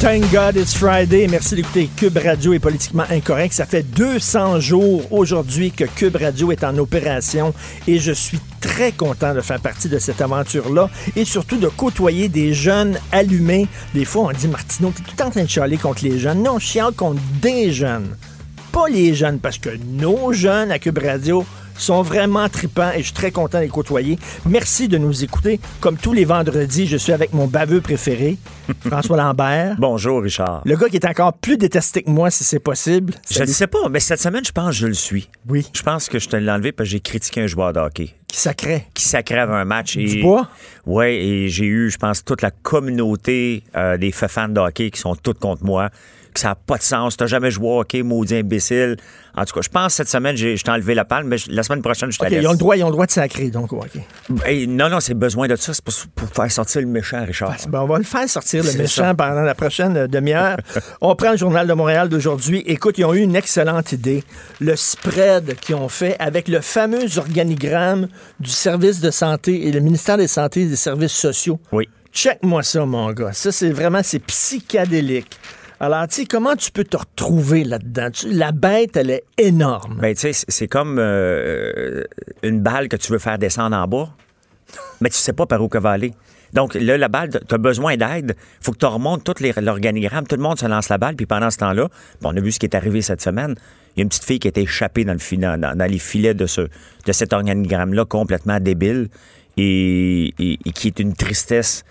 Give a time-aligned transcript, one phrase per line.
[0.00, 1.28] Thank God it's Friday.
[1.28, 3.52] Merci d'écouter Cube Radio est politiquement incorrect.
[3.52, 7.52] Ça fait 200 jours aujourd'hui que Cube Radio est en opération
[7.86, 12.30] et je suis très content de faire partie de cette aventure-là et surtout de côtoyer
[12.30, 13.68] des jeunes allumés.
[13.92, 16.42] Des fois, on dit Martineau, t'es tout en train de chialer contre les jeunes.
[16.42, 18.16] Non, je chiale contre des jeunes.
[18.72, 21.44] Pas les jeunes, parce que nos jeunes à Cube Radio
[21.82, 24.18] sont vraiment tripants et je suis très content de les côtoyer.
[24.46, 25.60] Merci de nous écouter.
[25.80, 28.36] Comme tous les vendredis, je suis avec mon baveux préféré,
[28.86, 29.76] François Lambert.
[29.78, 30.62] Bonjour, Richard.
[30.64, 33.14] Le gars qui est encore plus détesté que moi, si c'est possible.
[33.30, 35.28] Je ne sais pas, mais cette semaine, je pense que je le suis.
[35.48, 35.66] Oui.
[35.72, 38.14] Je pense que je te l'ai enlevé parce que j'ai critiqué un joueur de hockey
[38.28, 38.86] Qui sacrait.
[38.94, 39.96] qui sacrave un match.
[39.96, 40.48] Et, Du bois?
[40.86, 44.90] Ouais, et j'ai eu, je pense, toute la communauté euh, des fa- fans de hockey
[44.90, 45.90] qui sont toutes contre moi,
[46.32, 47.16] que ça n'a pas de sens.
[47.16, 48.96] T'as jamais joué au hockey, maudit imbécile.
[49.36, 51.38] En tout cas, je pense que cette semaine, j'ai- je t'ai enlevé la palme, mais
[51.38, 52.42] je- la semaine prochaine, je te OK, laisse.
[52.42, 53.86] ils ont le droit, ils ont le droit de sacrer, donc, OK.
[54.44, 55.72] Hey, non, non, c'est besoin de ça.
[55.72, 57.54] C'est pour, pour faire sortir le méchant, Richard.
[57.68, 59.14] Ben, on va le faire sortir, le C'est méchant, ça.
[59.14, 60.56] pendant la prochaine euh, demi-heure.
[61.00, 62.62] on prend le Journal de Montréal d'aujourd'hui.
[62.66, 64.24] Écoute, ils ont eu une excellente idée.
[64.60, 68.08] Le spread qu'ils ont fait avec le fameux organigramme
[68.40, 71.60] du service de santé et le ministère des Santé et des Services sociaux.
[71.72, 71.88] Oui.
[72.12, 73.32] Check-moi ça, mon gars.
[73.32, 75.38] Ça, c'est vraiment, c'est psychédélique.
[75.82, 78.10] Alors, tu sais, comment tu peux te retrouver là-dedans?
[78.26, 79.98] La bête, elle est énorme.
[80.00, 82.04] Ben, tu sais, c'est- comme euh,
[82.42, 84.10] une balle que tu veux faire descendre en bas,
[85.00, 86.12] mais tu sais pas par où qu'elle va aller.
[86.52, 88.36] Donc, là, la balle, tu as besoin d'aide.
[88.60, 90.26] faut que tu remontes tout l'organigramme.
[90.26, 91.14] Tout le monde se lance la balle.
[91.16, 91.88] Puis pendant ce temps-là,
[92.24, 93.54] on a vu ce qui est arrivé cette semaine.
[93.94, 95.16] Il y a une petite fille qui été échappée dans,
[95.88, 99.08] les filets de, ce, de cet organigramme-là, complètement débile,
[99.56, 100.34] et,
[100.74, 101.84] qui est une tristesse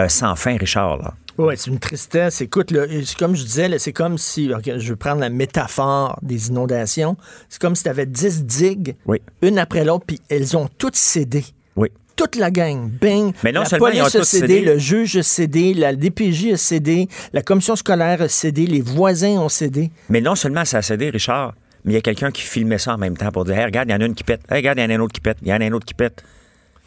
[0.00, 1.14] euh, sans fin, Richard.
[1.42, 2.40] Oui, c'est une tristesse.
[2.40, 6.48] Écoute, là, c'est comme je disais, c'est comme si, je vais prendre la métaphore des
[6.48, 7.16] inondations,
[7.48, 9.20] c'est comme si tu avais 10 digues, Oui.
[9.42, 11.44] une après l'autre, puis elles ont toutes cédé.
[11.76, 11.88] Oui.
[12.14, 13.32] Toute la gang, bing.
[13.42, 14.60] Mais non la seulement ils ont a cédé, cédé.
[14.60, 19.40] le juge a cédé, la DPJ a cédé, la commission scolaire a cédé, les voisins
[19.40, 19.90] ont cédé.
[20.10, 21.54] Mais non seulement ça a cédé, Richard,
[21.84, 23.88] mais il y a quelqu'un qui filmait ça en même temps pour dire Hey, regarde,
[23.88, 24.42] il y en a une qui pète.
[24.50, 25.38] Hey, regarde, il y en a un autre qui pète.
[25.42, 26.22] Il y en a un autre qui pète.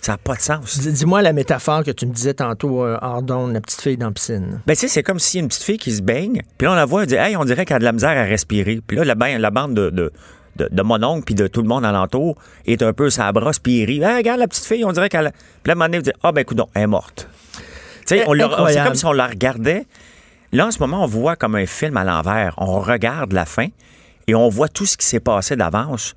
[0.06, 0.78] Ça n'a pas de sens.
[0.80, 4.06] Dis- Dis-moi la métaphore que tu me disais tantôt, euh, d'onde, la petite fille dans
[4.06, 4.62] la piscine.
[4.68, 6.76] Ben, tu sais, c'est comme si une petite fille qui se baigne, puis là, on
[6.76, 8.82] la voit, elle dit Hey, on dirait qu'elle a de la misère à respirer.
[8.86, 10.12] Puis là, la, ba- la bande de, de,
[10.58, 12.36] de, de mon oncle puis de tout le monde alentour
[12.68, 15.10] est un peu sa brosse, puis il rit Hey, regarde la petite fille, on dirait
[15.10, 15.26] qu'elle.
[15.26, 17.28] a- Puis là, à un moment donné, vous dites Ah, ben, écoute, elle est morte.
[18.06, 19.88] C'est comme si on la regardait.
[20.52, 22.54] Là, en ce moment, on voit comme un film à l'envers.
[22.60, 23.70] On regarde la fin
[24.28, 26.16] et on voit tout ce qui s'est passé d'avance,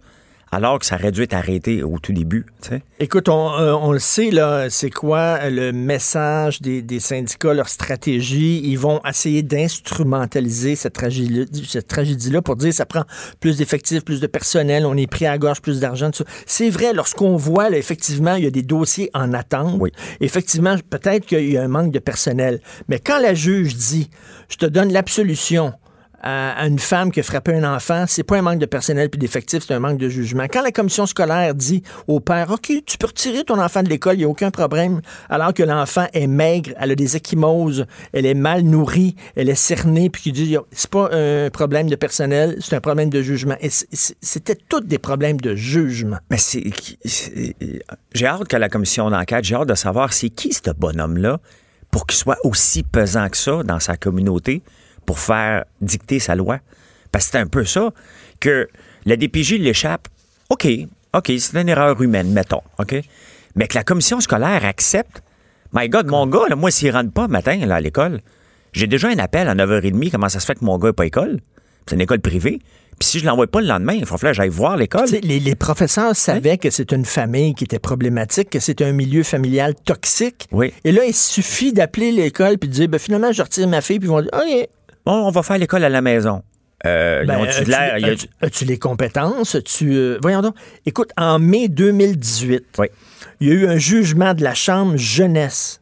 [0.50, 2.46] alors que ça aurait dû être arrêté au tout début.
[2.62, 2.82] Tu sais.
[3.00, 7.68] Écoute, on, euh, on le sait, là, c'est quoi le message des, des syndicats, leur
[7.68, 8.60] stratégie?
[8.64, 13.04] Ils vont essayer d'instrumentaliser cette tragédie, cette tragédie-là pour dire ça prend
[13.40, 16.10] plus d'effectifs, plus de personnel, on est pris à la gorge, plus d'argent.
[16.10, 16.30] tout ça.
[16.46, 19.76] C'est vrai, lorsqu'on voit, là, effectivement, il y a des dossiers en attente.
[19.80, 19.90] Oui.
[20.20, 22.60] Effectivement, peut-être qu'il y a un manque de personnel.
[22.88, 24.10] Mais quand la juge dit,
[24.48, 25.72] je te donne l'absolution,
[26.22, 29.18] à, une femme qui a frappé un enfant, c'est pas un manque de personnel puis
[29.18, 30.44] d'effectifs, c'est un manque de jugement.
[30.44, 34.14] Quand la commission scolaire dit au père, OK, tu peux retirer ton enfant de l'école,
[34.14, 38.26] il n'y a aucun problème, alors que l'enfant est maigre, elle a des échymoses, elle
[38.26, 42.56] est mal nourrie, elle est cernée, puis qu'il dit, c'est pas un problème de personnel,
[42.60, 43.56] c'est un problème de jugement.
[44.20, 46.18] C'était tous des problèmes de jugement.
[46.30, 46.64] Mais c'est-
[48.14, 51.38] J'ai hâte que la commission d'enquête, j'ai hâte de savoir c'est qui ce bonhomme-là
[51.90, 54.62] pour qu'il soit aussi pesant que ça dans sa communauté
[55.08, 56.58] pour faire dicter sa loi.
[57.10, 57.94] Parce que c'est un peu ça
[58.40, 58.68] que
[59.06, 60.06] la DPJ l'échappe.
[60.50, 60.68] OK,
[61.14, 62.94] OK, c'est une erreur humaine, mettons, OK?
[63.56, 65.22] Mais que la commission scolaire accepte.
[65.72, 68.20] My God, mon gars, là, moi, s'il rentre pas matin là, à l'école,
[68.74, 70.10] j'ai déjà un appel à 9h30.
[70.10, 71.40] Comment ça se fait que mon gars n'est pas à école?
[71.86, 72.60] C'est une école privée.
[72.98, 75.08] Puis si je l'envoie pas le lendemain, il faut que j'aille voir l'école.
[75.22, 79.22] Les, les professeurs savaient que c'est une famille qui était problématique, que c'était un milieu
[79.22, 80.48] familial toxique.
[80.52, 80.74] Oui.
[80.84, 84.00] Et là, il suffit d'appeler l'école puis de dire, ben, finalement, je retire ma fille,
[84.00, 84.68] puis ils vont dire, OK.
[85.08, 86.42] Bon, on va faire l'école à la maison.
[86.84, 87.96] Euh, Ben, as-tu, de l'air.
[87.96, 89.54] il y a- as-tu- as-tu les compétences?
[89.54, 90.54] As-tu, euh, voyons donc.
[90.84, 92.88] Écoute, en mai 2018, Oui.
[93.40, 95.80] il y a eu un jugement de la Chambre jeunesse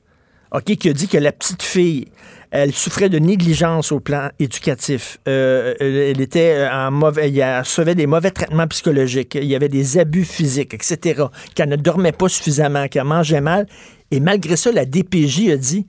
[0.53, 2.07] ok, qui a dit que la petite fille,
[2.53, 5.19] elle souffrait de négligence au plan éducatif.
[5.27, 9.35] Euh, elle elle était en mauvais, elle recevait des mauvais traitements psychologiques.
[9.35, 11.25] Il y avait des abus physiques, etc.
[11.57, 13.67] Qu'elle ne dormait pas suffisamment, qu'elle mangeait mal.
[14.13, 15.85] Et malgré ça, la DPJ a dit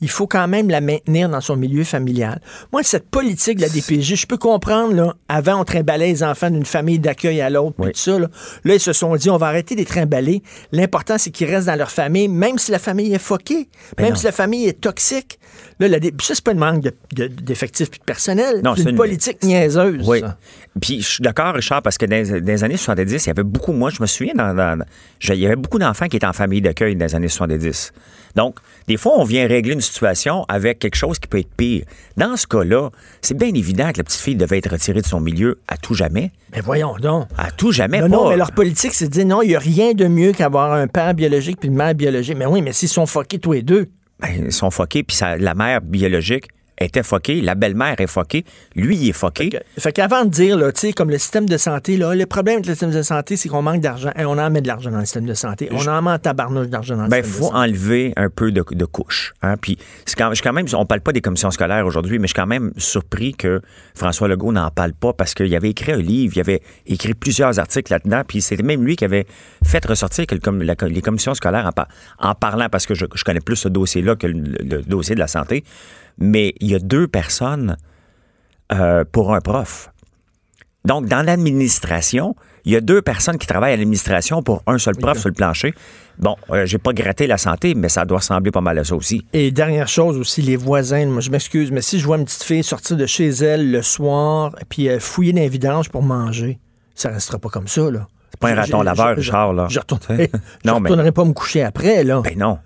[0.00, 2.40] il faut quand même la maintenir dans son milieu familial.
[2.72, 6.50] Moi, cette politique de la DPJ, je peux comprendre, là, avant, on trimballait les enfants
[6.50, 7.92] d'une famille d'accueil à l'autre, puis Oui.
[7.92, 8.18] tout ça.
[8.18, 8.28] Là.
[8.64, 10.42] Là, ils se sont dit, on va arrêter de les trimballer.
[10.72, 14.12] L'important, c'est qu'ils restent dans leur famille, même si la famille est foquée, Ben même
[14.12, 14.18] non.
[14.18, 15.38] si la famille est toxique.
[15.80, 18.60] Là, la ça, c'est pas une manque de- de- d'effectifs puis de personnel.
[18.64, 20.06] Non, c'est une une- politique niaiseuse.
[20.08, 20.20] Oui.
[20.20, 20.36] ça.
[20.80, 23.42] Puis je suis d'accord, Richard, parce que dans, dans les années 70, il y avait
[23.42, 24.84] beaucoup, moi, je me souviens, dans, dans-
[25.18, 27.92] je- il y avait beaucoup d'enfants qui étaient en famille d'accueil dans les années 70.
[28.36, 28.56] Donc,
[28.88, 31.84] des fois, on vient régler une situation avec quelque chose qui peut être pire.
[32.16, 32.88] Dans ce cas-là,
[33.20, 35.92] c'est bien évident que la petite fille devait être retirée de son milieu à tout
[35.92, 36.32] jamais.
[36.54, 37.28] Mais voyons donc.
[37.36, 38.00] À tout jamais.
[38.00, 38.16] Non, pas.
[38.16, 40.72] non, mais leur politique, c'est de dire non, il n'y a rien de mieux qu'avoir
[40.72, 42.38] un père biologique puis une mère biologique.
[42.38, 43.90] Mais oui, mais s'ils sont foqués tous les deux.
[44.20, 46.48] Ben, ils sont foqués, puis la mère biologique
[46.80, 48.44] était foquée, la belle-mère est foquée,
[48.76, 49.50] lui, il est foqué.
[49.78, 52.56] Fait qu'avant de dire, là, tu sais, comme le système de santé, là, le problème
[52.56, 54.10] avec le système de santé, c'est qu'on manque d'argent.
[54.16, 55.68] Hey, on en met de l'argent dans le système de santé.
[55.72, 57.68] On en met en tabarnouche d'argent dans le Ben, système faut de santé.
[57.70, 59.34] enlever un peu de, de couches.
[59.42, 59.56] Hein?
[59.60, 59.76] Puis,
[60.06, 62.40] c'est quand, je quand même, on parle pas des commissions scolaires aujourd'hui, mais je suis
[62.40, 63.60] quand même surpris que
[63.94, 67.58] François Legault n'en parle pas parce qu'il avait écrit un livre, il avait écrit plusieurs
[67.58, 69.26] articles là-dedans, puis c'était même lui qui avait
[69.64, 71.88] fait ressortir que le com- la- les commissions scolaires en, par-
[72.18, 75.20] en parlant, parce que je, je connais plus ce dossier-là que le, le dossier de
[75.20, 75.64] la santé,
[76.18, 77.76] mais il y a deux personnes
[78.72, 79.90] euh, pour un prof.
[80.84, 82.34] Donc, dans l'administration,
[82.64, 85.34] il y a deux personnes qui travaillent à l'administration pour un seul prof sur le
[85.34, 85.74] plancher.
[86.18, 88.94] Bon, euh, j'ai pas gratté la santé, mais ça doit ressembler pas mal à ça
[88.94, 89.24] aussi.
[89.32, 92.42] Et dernière chose aussi, les voisins, moi je m'excuse, mais si je vois une petite
[92.42, 96.58] fille sortir de chez elle le soir, puis euh, fouiller dans les vidanges pour manger,
[96.94, 98.08] ça restera pas comme ça, là.
[98.30, 99.66] C'est pas un raton laveur, Richard, là.
[99.70, 100.30] Je retournerai,
[100.64, 102.20] je mais- pas me coucher après, là.
[102.22, 102.58] Ben non.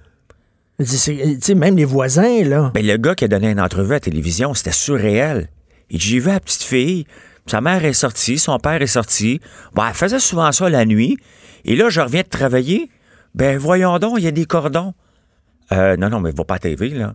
[0.86, 2.70] Sais, même les voisins, là.
[2.74, 5.48] Ben le gars qui a donné une entrevue à la télévision, c'était surréel.
[5.90, 7.06] Il dit, j'ai vu la petite fille,
[7.46, 9.40] sa mère est sortie, son père est sorti.
[9.74, 11.18] Bon, elle faisait souvent ça la nuit.
[11.64, 12.90] Et là, je reviens de travailler.
[13.34, 14.94] Ben voyons donc, il y a des cordons.
[15.72, 17.14] Euh, non, non, mais va pas à TV, là.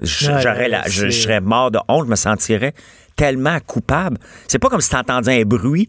[0.00, 2.74] J'aurais la- je serais mort de honte, je me sentirais
[3.16, 4.18] tellement coupable.
[4.46, 5.88] C'est pas comme si t'entendais un bruit,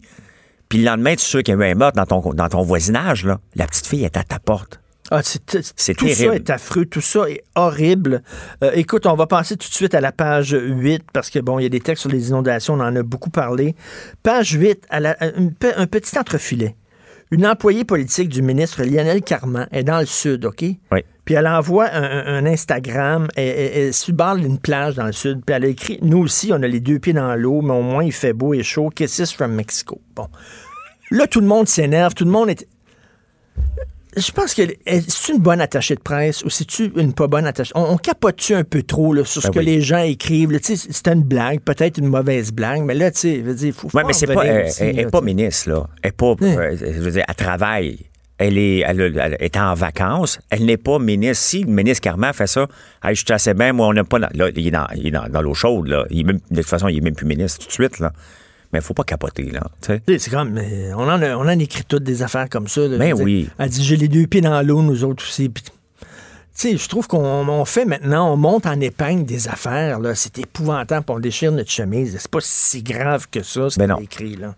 [0.70, 2.48] puis le lendemain, tu es sûr qu'il y a eu un meurtre dans ton, dans
[2.48, 3.38] ton voisinage, là.
[3.54, 4.80] La petite fille est à ta porte.
[5.10, 6.14] Ah, c'est, tout terrible.
[6.30, 8.22] ça est affreux, tout ça est horrible.
[8.62, 11.58] Euh, écoute, on va passer tout de suite à la page 8 parce que, bon,
[11.58, 13.74] il y a des textes sur les inondations, on en a beaucoup parlé.
[14.22, 16.76] Page 8, à la- à une pe- un petit entrefilet.
[17.30, 20.62] Une employée politique du ministre Lionel Carman est dans le sud, OK?
[20.92, 21.00] Oui.
[21.26, 25.64] Puis elle envoie un, Instagram, elle, elle, elle d'une plage dans le sud, puis elle
[25.64, 28.12] a écrit Nous aussi, on a les deux pieds dans l'eau, mais au moins il
[28.12, 28.88] fait beau et chaud.
[28.88, 30.00] Kisses from Mexico.
[30.16, 30.28] Bon.
[31.10, 32.66] Là, tout le monde s'énerve, tout le monde est.
[34.16, 37.72] Je pense que c'est une bonne attachée de presse ou c'est-tu une pas bonne attachée?
[37.74, 39.64] On, on capote-tu un peu trop là, sur ce Ben que oui.
[39.66, 40.58] les gens écrivent?
[40.62, 44.12] C'était une blague, peut-être une mauvaise blague, mais là, tu sais, dire, faut, Oui, mais
[44.14, 44.34] c'est pas.
[44.40, 45.86] revenir Elle, aussi, elle là, pas ministre, là.
[46.02, 46.34] Elle pas.
[46.40, 47.98] euh, je veux dire, elle travaille.
[48.38, 50.38] Elle est, elle, est en vacances.
[50.50, 51.44] Elle n'est pas ministre.
[51.44, 52.66] Si le ministre Carman fait ça,
[53.02, 54.20] hey, je suis assez bien, moi, on n'a pas.
[54.20, 55.12] Là, il est dans, il
[55.42, 56.04] l'eau chaude, là.
[56.10, 58.12] Il est même- de toute façon, il est même plus ministre tout de suite, là.
[58.72, 59.62] Mais il faut pas capoter, là.
[59.80, 62.82] C'est comme, mais on en, a, on en écrit toutes des affaires comme ça.
[62.82, 63.24] là, Ben dire.
[63.24, 63.48] oui.
[63.58, 65.48] Elle dit, j'ai les deux pieds dans l'eau, nous autres aussi.
[65.48, 65.72] Puis, tu
[66.52, 70.14] sais, je trouve qu'on on fait maintenant, on monte en épingle des affaires, là.
[70.14, 72.16] C'est épouvantable, on déchire notre chemise.
[72.18, 74.54] C'est pas si grave que ça, ce Ben écrit, là.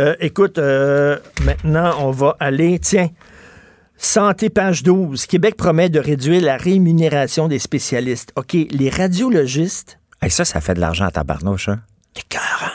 [0.00, 3.10] Euh, écoute, euh, maintenant, on va aller, tiens,
[3.96, 5.26] Santé, page 12.
[5.26, 8.32] Québec promet de réduire la rémunération des spécialistes.
[8.36, 11.80] OK, les radiologistes, Hey, ça, ça fait de l'argent à tabarnouche, hein.
[12.14, 12.72] t'es cœur.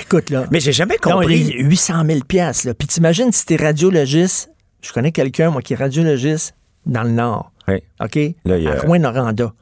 [0.00, 0.46] Écoute, là.
[0.50, 1.38] Mais j'ai jamais Non, compris.
[1.44, 2.74] les 800 000 piastres, là.
[2.74, 4.50] Puis t'imagines si t'es radiologiste,
[4.82, 6.54] je connais quelqu'un, moi, qui est radiologiste
[6.86, 7.76] dans le Nord, Oui.
[8.00, 8.16] OK?
[8.44, 9.52] Là, il y a- À Rouen-Noranda.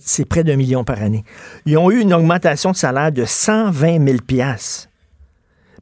[0.00, 1.24] C'est près d'un million par année.
[1.66, 4.88] Ils ont eu une augmentation de salaire de 120 000 piastres.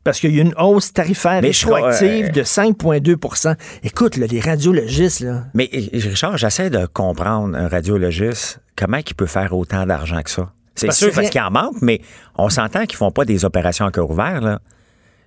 [0.04, 4.40] Parce qu'il y a eu une hausse tarifaire rétroactive euh, de 5,2% Écoute, là, les
[4.40, 10.22] radiologistes, là, Mais Richard, j'essaie de comprendre un radiologiste, comment il peut faire autant d'argent
[10.22, 10.52] que ça?
[10.80, 12.00] C'est sûr parce qu'il en manque, mais
[12.36, 14.60] on s'entend qu'ils font pas des opérations à cœur ouvert, là.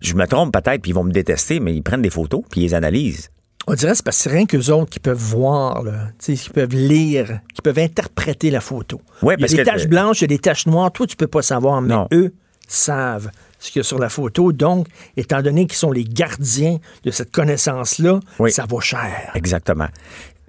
[0.02, 2.62] Je me trompe peut-être, puis ils vont me détester, mais ils prennent des photos, puis
[2.62, 3.30] ils les analysent.
[3.66, 6.38] on dirait que c'est parce que c'est rien qu'eux autres qui peuvent voir, là, qui
[6.54, 9.00] peuvent lire, qui peuvent interpréter la photo.
[9.22, 10.92] Ouais, il y a des que- taches blanches, il y a des taches noires.
[10.92, 12.08] Toi, tu peux pas savoir, mais Non.
[12.12, 12.34] eux
[12.68, 13.30] savent
[13.60, 14.52] ce qu'il y a sur la photo.
[14.52, 18.52] Donc, étant donné qu'ils sont les gardiens de cette connaissance-là, Oui.
[18.52, 19.32] ça vaut cher.
[19.36, 19.88] Exactement.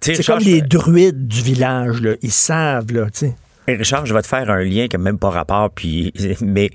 [0.00, 2.14] C'est comme je- les druides du village, là.
[2.20, 3.06] Ils savent, là.
[3.66, 6.70] Et Richard, je vais te faire un lien qui n'a même pas rapport, puis, mais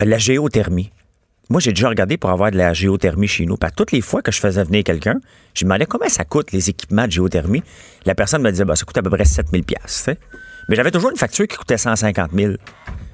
[0.00, 0.90] la géothermie.
[1.48, 3.56] Moi, j'ai déjà regardé pour avoir de la géothermie chez nous.
[3.56, 5.20] Parce que toutes les fois que je faisais venir quelqu'un,
[5.54, 7.62] je me demandais combien ça coûte les équipements de géothermie.
[8.06, 10.08] La personne me disait, bah, ça coûte à peu près 7000 pièces.
[10.68, 12.54] Mais j'avais toujours une facture qui coûtait 150 000.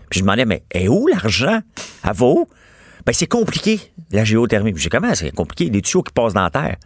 [0.08, 1.60] Puis je me demandais, mais est où l'argent?
[2.02, 2.48] À vaut?
[3.04, 3.80] Ben, c'est compliqué,
[4.12, 4.72] la géothermie.
[4.72, 5.70] Puis j'ai comment c'est compliqué?
[5.70, 6.76] Des tuyaux qui passent dans la terre.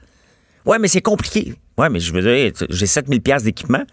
[0.64, 1.54] Ouais, mais c'est compliqué.
[1.76, 3.84] Ouais, mais je veux dire, j'ai 7000 pièces d'équipement.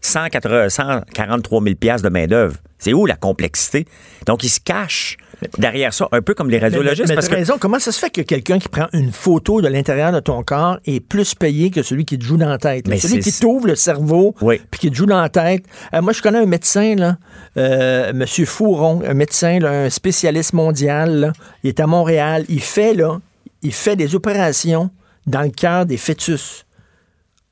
[0.00, 2.56] 180 143 000 pièces de main-d'œuvre.
[2.78, 3.86] C'est où la complexité?
[4.26, 5.16] Donc, ils se cachent
[5.56, 7.08] derrière ça, un peu comme les radiologistes.
[7.08, 9.66] mais parce que raison, comment ça se fait que quelqu'un qui prend une photo de
[9.68, 12.86] l'intérieur de ton corps est plus payé que celui qui te joue dans la tête?
[12.86, 12.94] là?
[12.94, 14.60] Mais celui qui t'ouvre le cerveau Oui.
[14.70, 15.64] puis qui te joue dans la tête.
[15.94, 17.16] Euh, moi, je connais un médecin, là,
[17.56, 18.24] euh, M.
[18.46, 21.18] Fouron, un médecin, là, un spécialiste mondial.
[21.20, 21.32] là.
[21.64, 22.44] Il est à Montréal.
[22.48, 23.18] Il fait, là,
[23.62, 24.90] il fait des opérations
[25.26, 26.64] dans le cœur des fœtus.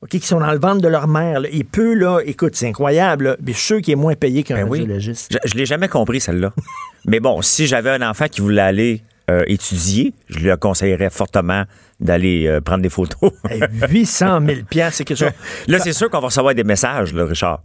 [0.01, 1.39] OK, qui sont dans le ventre de leur mère.
[1.39, 1.49] là.
[1.51, 4.43] Il peut, là, écoute, c'est incroyable, là, mais je suis sûr qu'il est moins payé
[4.43, 4.87] qu'un Ben oui.
[4.99, 5.11] Je,
[5.43, 6.53] je l'ai jamais compris, celle-là.
[7.07, 9.01] Mais bon, si j'avais un enfant qui voulait aller
[9.31, 11.63] euh, étudier, je lui conseillerais fortement
[11.99, 13.31] d'aller euh, prendre des photos.
[13.49, 15.31] Hey, 800 000 piastres, c'est quelque chose.
[15.67, 17.63] là, c'est sûr qu'on va recevoir des messages, là, Richard.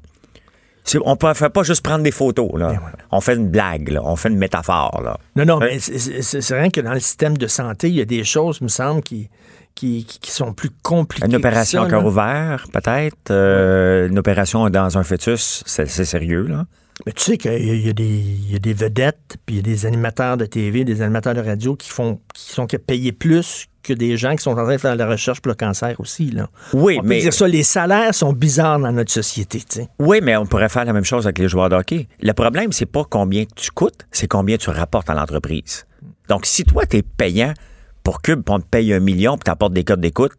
[1.04, 2.50] On ne fait pas juste prendre des photos.
[2.56, 2.68] Là.
[2.72, 2.80] Ben
[3.12, 4.00] On fait une blague, là.
[4.04, 5.00] on fait une métaphore.
[5.04, 5.16] Là.
[5.36, 5.74] Non, non, Ouais.
[5.74, 8.68] mais c'est- rien que dans le système de santé, il y a des choses, me
[8.68, 9.28] semble, qui,
[9.74, 11.26] qui, qui- qui sont plus compliquées.
[11.26, 13.30] Une opération ça, à cœur ouvert, peut-être.
[13.30, 16.46] Euh, Une opération dans un fœtus, c'est sérieux.
[16.46, 16.66] Là?
[17.06, 19.36] Mais tu sais qu'il y, a- il y a des- il y a des vedettes,
[19.46, 22.52] puis il y a des animateurs de TV, des animateurs de radio qui font qui
[22.52, 25.40] sont payés plus que des gens qui sont en train de faire de la recherche
[25.40, 26.30] pour le cancer aussi.
[26.30, 26.48] Là.
[26.72, 29.58] Oui, On peut mais dire ça, les salaires sont bizarres dans notre société.
[29.58, 29.88] tu sais.
[29.98, 32.06] Oui, mais on pourrait faire la même chose avec les joueurs de hockey.
[32.20, 35.84] Le problème, c'est pas combien tu coûtes, c'est combien tu rapportes à l'entreprise.
[36.28, 37.54] Donc, si toi, tu es payant
[38.02, 40.32] pour Cube, puis on te paye un million, puis tu apportes des codes d'écoute,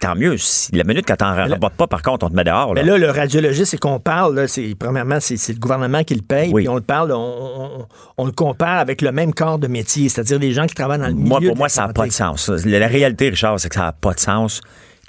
[0.00, 0.36] tant mieux.
[0.38, 2.72] Si, la minute que tu n'en rapportes pas, par contre, on te met dehors.
[2.74, 2.82] Là.
[2.82, 6.50] Mais là, le radiologiste, c'est qu'on parle, c'est, premièrement, c'est, le gouvernement qui le paye,
[6.52, 6.62] Oui.
[6.62, 7.86] puis on le parle, on, on-
[8.16, 11.06] on le compare avec le même corps de métier, c'est-à-dire des gens qui travaillent dans
[11.08, 12.48] le milieu moi, de pour la moi, ça n'a pas de sens.
[12.48, 14.60] La, la réalité, Richard, c'est que ça n'a pas de sens.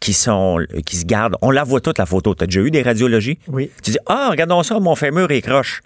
[0.01, 1.35] Qui sont, qui se gardent.
[1.43, 2.33] On la voit toute, la photo.
[2.33, 3.37] Tu as déjà eu des radiologies?
[3.47, 3.69] Oui.
[3.83, 5.83] Tu dis, ah, regardons ça, mon fémur est croche.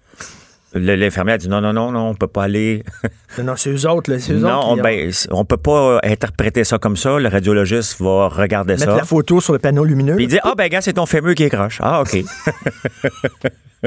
[0.74, 2.84] L'infirmière dit, non, non, non, non, on peut pas aller.
[3.38, 5.30] Non, non, c'est eux autres, là, c'est eux Non, autres on, qui ont- ben, c-
[5.32, 7.18] on peut pas euh, interpréter ça comme ça.
[7.18, 8.98] Le radiologiste va regarder mettre ça.
[8.98, 10.16] la photo sur le panneau lumineux.
[10.16, 11.80] Puis il dit Ah, ben, gars, c'est ton fémur qui est croche.
[11.82, 12.18] Ah, OK.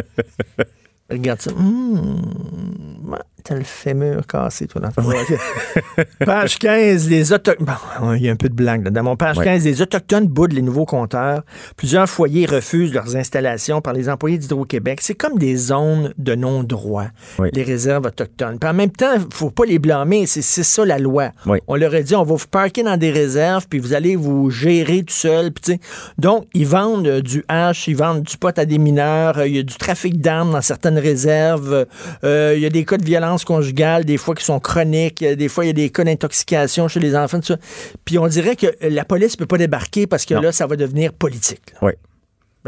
[1.11, 1.51] Regarde ça.
[1.53, 5.09] Ouais, t'as le fémur cassé, toi, dans ton-.
[6.25, 7.67] Page 15, les Autochtones.
[8.01, 8.85] Bon, il y a un peu de blague.
[8.85, 8.91] là.
[8.91, 9.45] Dans mon page Ouais.
[9.45, 11.43] 15, les Autochtones boudent les nouveaux compteurs.
[11.77, 15.01] Plusieurs foyers refusent leurs installations par les employés d'Hydro-Québec.
[15.03, 17.07] C'est comme des zones de non-droit,
[17.39, 17.49] Oui.
[17.53, 18.59] les réserves autochtones.
[18.59, 20.27] Puis en même temps, il faut pas les blâmer.
[20.27, 21.31] C'est ça la loi.
[21.47, 21.59] Oui.
[21.67, 24.51] On leur a dit on va vous parker dans des réserves, puis vous allez vous
[24.51, 25.53] gérer tout seul.
[25.53, 25.79] Puis,
[26.19, 29.57] donc, ils vendent euh, du hash, ils vendent du pot à des mineurs, euh, il
[29.57, 31.87] y a du trafic d'armes dans certaines réserves,
[32.25, 35.35] euh, il y a des cas de violence conjugale, des fois qui sont chroniques, euh,
[35.37, 37.57] des fois il y a des cas d'intoxication chez les enfants, tout ça.
[38.05, 40.41] Puis on dirait que euh, la police peut pas débarquer parce que Non.
[40.41, 41.63] là, ça va devenir politique.
[41.75, 41.79] là.
[41.83, 41.93] Oui.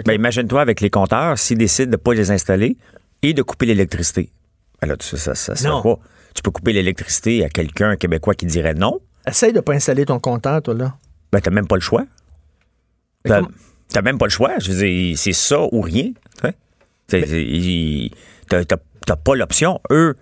[0.07, 2.77] Ben, imagine-toi avec les compteurs, s'ils décident de ne pas les installer
[3.23, 4.31] et de couper l'électricité.
[4.81, 5.83] Ben là, tu- ça, ça, ça Non.
[5.83, 5.99] pas.
[6.35, 9.01] Tu peux couper l'électricité à quelqu'un québécois qui dirait non.
[9.27, 10.95] Essaye de pas installer ton compteur, toi, là.
[11.33, 12.05] Ben, t'as même pas le choix.
[13.25, 13.43] T'as
[13.93, 14.53] t'as même pas le choix.
[14.61, 16.13] Je veux dire, c'est ça ou rien.
[16.45, 16.53] hein.
[17.09, 18.65] T'as-
[19.07, 19.81] t'as pas l'option.
[19.91, 20.15] Eux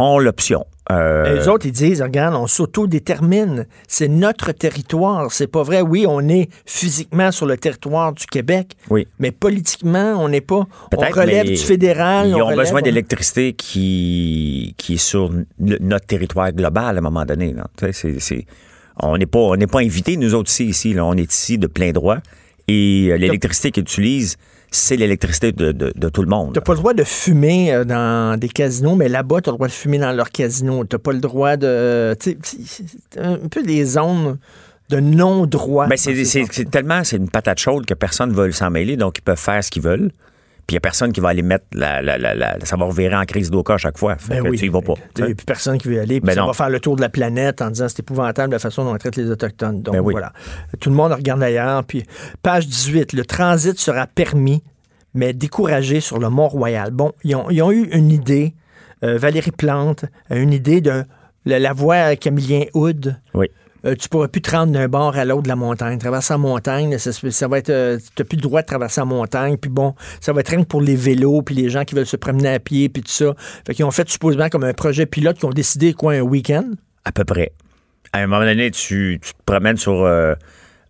[0.00, 0.66] ont l'option.
[0.90, 3.66] Euh, Les autres, ils disent, regarde, on s'autodétermine.
[3.86, 5.30] C'est notre territoire.
[5.30, 5.82] C'est pas vrai.
[5.82, 9.06] Oui, on est physiquement sur le territoire du Québec, oui.
[9.20, 10.66] mais politiquement, on n'est pas.
[10.96, 12.28] On relève du fédéral.
[12.28, 16.98] Ils on ont relève- besoin on- d'électricité qui, qui est sur notre territoire global à
[16.98, 17.52] un moment donné.
[17.52, 17.66] là.
[19.02, 20.66] On n'est pas, on pas invités, nous autres ici.
[20.66, 21.04] ici là.
[21.04, 22.18] On est ici de plein droit.
[22.68, 24.36] Et euh, l'électricité qu'ils utilisent,
[24.70, 26.52] c'est l'électricité de, de- de tout le monde.
[26.54, 29.66] T'as pas le droit de fumer euh, dans des casinos, mais là-bas, t'as le droit
[29.68, 30.84] de fumer dans leur casino.
[30.84, 32.14] T'as pas le droit de.
[32.20, 34.38] tu sais, C'est un peu des zones
[34.88, 35.86] de non-droit.
[35.86, 38.96] Ben, c'est, c'est- c'est tellement c'est une patate chaude que personne ne veut s'en mêler,
[38.96, 40.10] donc ils peuvent faire ce qu'ils veulent.
[40.70, 42.84] Puis il n'y a personne qui va aller mettre la, la, la, la- ça va
[42.84, 44.14] revirer en crise d'Oka à chaque fois.
[44.14, 44.56] Fait Ben que oui.
[44.56, 44.94] tu y vas pas.
[45.18, 46.20] Il n'y a plus personne qui veut y aller.
[46.20, 46.46] Puis Ben ça non.
[46.46, 48.98] va faire le tour de la planète en disant c'est épouvantable la façon dont on
[48.98, 49.82] traite les Autochtones.
[49.82, 50.12] Donc Ben oui.
[50.12, 50.32] voilà.
[50.78, 51.82] Tout le monde regarde ailleurs.
[51.82, 52.04] Puis
[52.40, 54.62] page 18, le transit sera permis,
[55.12, 56.92] mais découragé sur le Mont-Royal.
[56.92, 58.54] Bon, ils ont, ils ont eu une idée.
[59.02, 61.02] euh, Valérie Plante a une idée de
[61.46, 63.16] la, voie Camillien Hood.
[63.34, 63.48] Oui.
[63.84, 65.98] Euh, tu pourras plus te rendre d'un bord à l'autre de la montagne.
[65.98, 67.70] Traverser la montagne, ça, va être.
[67.70, 69.56] euh, tu n'as plus le droit de traverser la montagne.
[69.56, 72.06] Puis bon, ça va être rien que pour les vélos, puis les gens qui veulent
[72.06, 73.34] se promener à pied, puis tout ça.
[73.66, 76.70] Fait qu'ils ont fait supposément comme un projet pilote qui ont décidé quoi un week-end?
[77.04, 77.52] À peu près.
[78.12, 80.34] À un moment donné, tu, te promènes sur euh,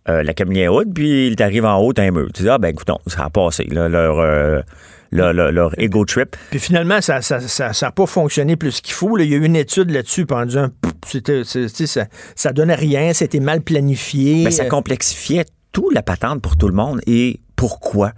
[0.09, 2.27] euh, la Camille haute, puis il t'arrive en haut, t'as un mur.
[2.33, 4.63] Tu dis, ah ben écoutons, ça a passé, là, leur,
[5.11, 6.35] leur, leur- leur ego trip.
[6.49, 9.15] Puis finalement, ça n'a ça, ça, pas fonctionné plus qu'il faut.
[9.17, 9.23] là.
[9.23, 13.61] Il y a eu une étude là-dessus, pouf, c'était, ça, ça donnait rien, c'était mal
[13.61, 14.49] planifié.
[14.51, 17.01] Ça Euh, complexifiait tout la patente pour tout le monde.
[17.07, 18.13] Et pourquoi?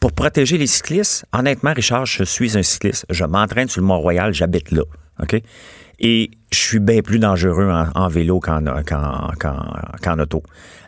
[0.00, 1.24] Pour protéger les cyclistes?
[1.32, 3.06] Honnêtement, Richard, je suis un cycliste.
[3.08, 4.82] Je m'entraîne sur le Mont-Royal, j'habite là.
[5.22, 5.40] OK?
[6.00, 8.64] Et je suis bien plus dangereux en, en vélo qu'en,
[10.18, 10.42] auto.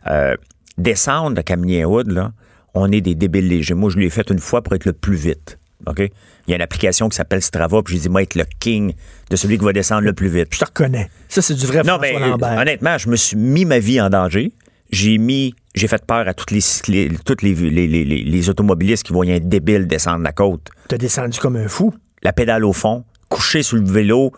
[0.08, 0.34] Euh,
[0.78, 2.32] descendre de Camillien-Hood, là,
[2.76, 3.74] on est des débiles légers.
[3.74, 5.58] Moi, je l'ai fait une fois pour être le plus vite.
[5.86, 5.98] OK?
[6.00, 8.92] Il y a une application qui s'appelle Strava, puis j'ai dit, moi, être le king
[9.30, 10.48] de celui qui va descendre le plus vite.
[10.52, 11.10] je te reconnais.
[11.28, 12.58] Ça, c'est du vrai Non, François mais Lambert.
[12.58, 14.52] honnêtement, je me suis mis ma vie en danger.
[14.90, 18.48] J'ai mis, j'ai fait peur à toutes les, cycli- toutes les, les, les- les- les
[18.50, 20.68] automobilistes qui voyaient un débile descendre la côte.
[20.88, 21.92] T'as descendu comme un fou.
[22.22, 24.32] La pédale au fond, couché sur le vélo.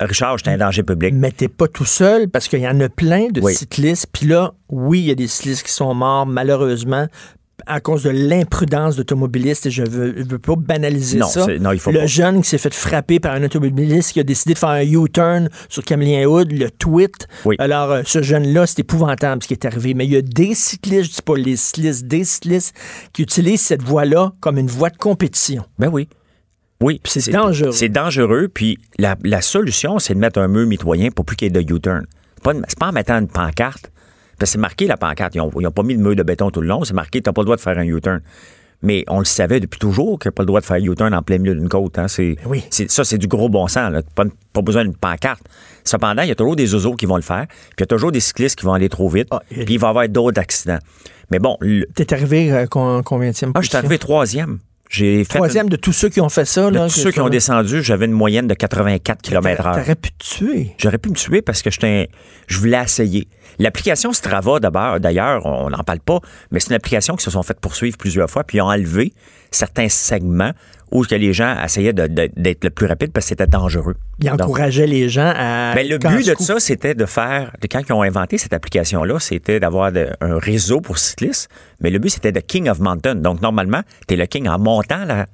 [0.00, 1.14] Richard, j'étais un danger public.
[1.14, 3.54] Mais t'es pas tout seul parce qu'il y en a plein de Oui.
[3.54, 4.08] cyclistes.
[4.12, 7.06] Puis là, oui, il y a des cyclistes qui sont morts, malheureusement,
[7.66, 9.66] à cause de l'imprudence d'automobilistes.
[9.66, 11.46] Et je veux, je veux pas banaliser Non, ça.
[11.60, 12.06] non, il faut le pas.
[12.06, 15.48] jeune qui s'est fait frapper par un automobiliste qui a décidé de faire un U-turn
[15.68, 17.26] sur Camillien Hood, le tweet.
[17.44, 17.56] Oui.
[17.58, 19.94] Alors, euh, ce jeune-là, c'est épouvantable ce qui est arrivé.
[19.94, 22.74] Mais il y a des cyclistes, je dis pas les cyclistes, des cyclistes
[23.12, 25.64] qui utilisent cette voie-là comme une voie de compétition.
[25.78, 26.08] Ben oui.
[26.82, 27.00] Oui.
[27.04, 27.72] C'est dangereux.
[27.72, 28.48] C'est dangereux.
[28.52, 31.62] Puis la, la solution, c'est de mettre un mur mitoyen pour plus qu'il y ait
[31.62, 32.04] de U-turn.
[32.36, 33.90] C'est pas, pas en mettant une pancarte.
[34.38, 35.34] Parce que c'est marqué la pancarte.
[35.34, 36.84] Ils n'ont pas mis de mur de béton tout le long.
[36.84, 38.20] C'est marqué, tu n'as pas le droit de faire un U-turn.
[38.82, 41.14] Mais on le savait depuis toujours qu'il n'y a pas le droit de faire U-turn
[41.14, 41.98] en plein milieu d'une côte.
[41.98, 42.06] Hein.
[42.08, 42.64] C'est, Ben oui.
[42.68, 43.90] c'est- ça, c'est du gros bon sens.
[43.90, 44.02] Là.
[44.14, 45.42] Pas, pas besoin d'une pancarte.
[45.84, 47.46] Cependant, il y a toujours des oiseaux qui vont le faire.
[47.48, 49.28] Puis il y a toujours des cyclistes qui vont aller trop vite.
[49.30, 50.78] Ah, Puis il va y avoir d'autres accidents.
[51.30, 54.58] Mais bon, le- T'es arrivé euh, combien de ah, je suis arrivé troisième.
[54.96, 56.70] J'ai fait Troisième de tous ceux qui ont fait ça.
[56.70, 59.74] de là, tous ceux qui ont descendu, j'avais une moyenne de 84 km heure.
[59.76, 60.74] T'aurais pu te tuer.
[60.78, 62.04] J'aurais pu me tuer parce que un-
[62.46, 63.26] je voulais essayer.
[63.58, 66.20] L'application Strava, d'abord, d'ailleurs, on n'en parle pas,
[66.50, 69.12] mais c'est une application qui se sont fait poursuivre plusieurs fois, puis ils ont enlevé
[69.50, 70.52] certains segments
[70.94, 73.96] où que les gens essayaient d'être le plus rapide parce que c'était dangereux.
[74.20, 75.72] Il Donc, encourageait les gens à.
[75.74, 78.52] ben, le but de coup- ça, c'était de faire, de quand ils ont inventé cette
[78.54, 83.16] application-là, c'était d'avoir un réseau pour cyclistes, mais le but, c'était de King of Mountain.
[83.16, 85.26] Donc, normalement, tu es le king en montant, là.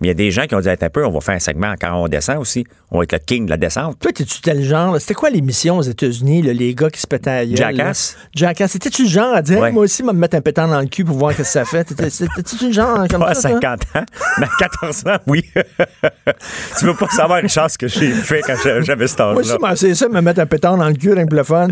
[0.00, 1.38] Mais il y a des gens qui ont dit, un peu, on va faire un
[1.40, 2.64] segment quand on descend aussi.
[2.90, 3.98] On va être le king de la descente.
[4.00, 5.00] Toi, t'es-tu tel genre?
[5.00, 8.16] C'était quoi l'émission aux États-Unis, les gars qui se pétaient à la gueule, Jackass?
[8.16, 8.28] là?
[8.34, 8.72] Jackass.
[8.72, 9.72] C'était-tu le genre à dire, Ouais.
[9.72, 11.84] moi aussi, me mettre un pétard dans le cul pour voir ce que ça fait?
[11.84, 13.50] T'étais- C'était-tu le genre comme Pas à ça?
[13.50, 13.60] toi?
[13.60, 14.04] 50 ans,
[14.38, 15.44] mais à 14 ans, oui.
[16.78, 19.50] tu veux pas savoir, Richard, ce que j'ai fait quand j'a- j'avais cet Moi aussi,
[19.50, 19.58] âge-là.
[19.60, 21.68] moi, c'est ça, me mettre un pétard dans le cul, rien que le fun.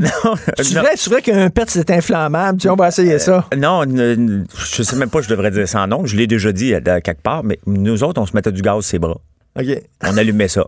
[0.59, 0.81] C'est non.
[0.83, 2.59] vrai, c'est vrai qu'un pet, c'est inflammable.
[2.59, 3.47] Tu sais, on va essayer ça.
[3.57, 6.07] Non, n- n- je sais même pas, je devrais dire ça en nom.
[6.07, 8.63] Je l'ai déjà dit à, à quelque part, mais nous autres, on se mettait du
[8.63, 9.21] gaz sur ses bras.
[9.59, 9.67] OK.
[10.05, 10.67] On allumait ça.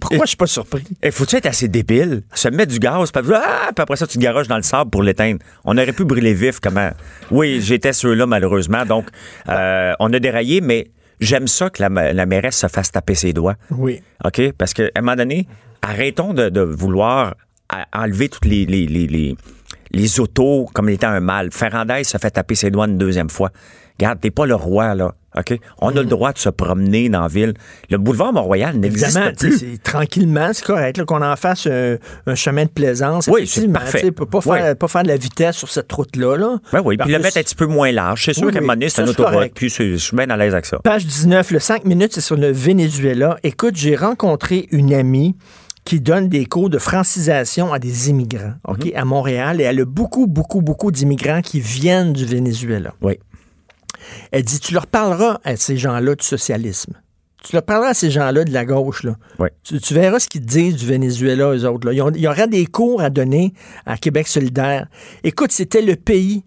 [0.00, 0.82] Pourquoi je suis pas surpris?
[1.02, 2.22] Et faut-tu être assez débile?
[2.34, 4.90] Se mettre du gaz, puis, ah, puis après ça, tu te garoches dans le sable
[4.90, 5.38] pour l'éteindre.
[5.64, 6.90] On aurait pu brûler vif, comment?
[7.30, 8.84] Oui, j'étais ceux-là, malheureusement.
[8.86, 9.08] Donc,
[9.48, 10.90] euh, on a déraillé, mais
[11.20, 13.54] j'aime ça que la, la mairesse se fasse taper ses doigts.
[13.70, 14.02] Oui.
[14.24, 14.52] OK?
[14.52, 15.46] Parce qu'à un moment donné,
[15.82, 17.34] arrêtons de, de vouloir
[17.92, 19.36] enlever toutes les, les, les, les,
[19.92, 21.50] les autos comme étant un mal.
[21.52, 23.50] Ferrandez se fait taper ses doigts une deuxième fois.
[24.00, 25.14] Regarde, t'es pas le roi, là.
[25.36, 25.58] OK?
[25.80, 27.54] On a le droit de se promener dans la ville.
[27.90, 29.58] Le boulevard Mont-Royal n'existe plus.
[29.58, 33.28] c'est tranquillement, c'est correct qu'on en fasse un, un chemin de plaisance.
[33.30, 34.00] Oui, c'est parfait.
[34.00, 34.74] tu sais, Pas, pas faire, Ouais.
[34.74, 36.36] pas faire de la vitesse sur cette route-là.
[36.36, 36.58] Là.
[36.72, 38.24] Ben oui, puis le mettre un petit peu moins large.
[38.24, 39.52] C'est sûr Oui, qu'à un oui, moment donné, c'est c'est autoroute.
[39.54, 40.78] Puis je suis bien à l'aise avec ça.
[40.82, 43.36] Page 19, le 5 minutes, c'est sur le Venezuela.
[43.42, 45.36] Écoute, j'ai rencontré une amie
[45.84, 48.92] qui donne des cours de francisation à des immigrants, OK, Mhm.
[48.94, 52.92] à Montréal, et elle a beaucoup, beaucoup, beaucoup d'immigrants qui viennent du Venezuela.
[53.02, 53.18] Oui.
[54.32, 56.92] Elle dit, tu leur parleras à ces gens-là du socialisme.
[57.44, 59.14] Tu leur parleras à ces gens-là de la gauche, là.
[59.38, 59.48] Oui.
[59.62, 61.86] Tu, tu verras ce qu'ils disent du Venezuela, eux autres.
[61.86, 61.92] Là.
[61.92, 63.52] Ils ont- il y aura des cours à donner
[63.86, 64.86] à Québec solidaire.
[65.22, 66.42] Écoute, c'était le pays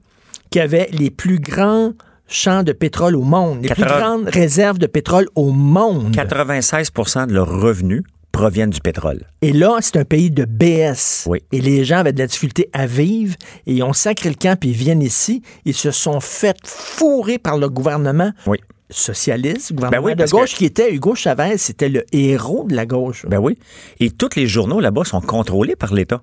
[0.50, 1.94] qui avait les plus grands
[2.28, 6.14] champs de pétrole au monde, les plus 80 grandes réserves de pétrole au monde.
[6.14, 9.22] 96% de leurs revenus proviennent du pétrole.
[9.42, 11.26] Et là, c'est un pays de BS.
[11.28, 11.40] Oui.
[11.52, 13.36] Et les gens avaient de la difficulté à vivre
[13.68, 15.42] et ils ont sacré le camp puis ils viennent ici.
[15.66, 18.58] Ils se sont fait fourrer par le gouvernement Oui.
[18.90, 21.58] socialiste, gouvernement Ben oui, de gauche que- qui était Hugo Chavez.
[21.58, 23.26] C'était le héros de la gauche.
[23.28, 23.58] Ben oui.
[24.00, 26.22] Et tous les journaux là-bas sont contrôlés par l'État.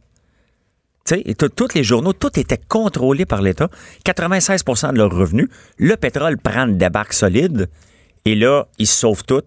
[1.07, 3.69] Tu sais, et tout- tous les journaux, tout était contrôlé par l'État.
[4.05, 5.49] 96% de leurs revenus.
[5.79, 7.69] Le pétrole prend une débarque solide.
[8.27, 9.43] Et là, ils se sauvent tout.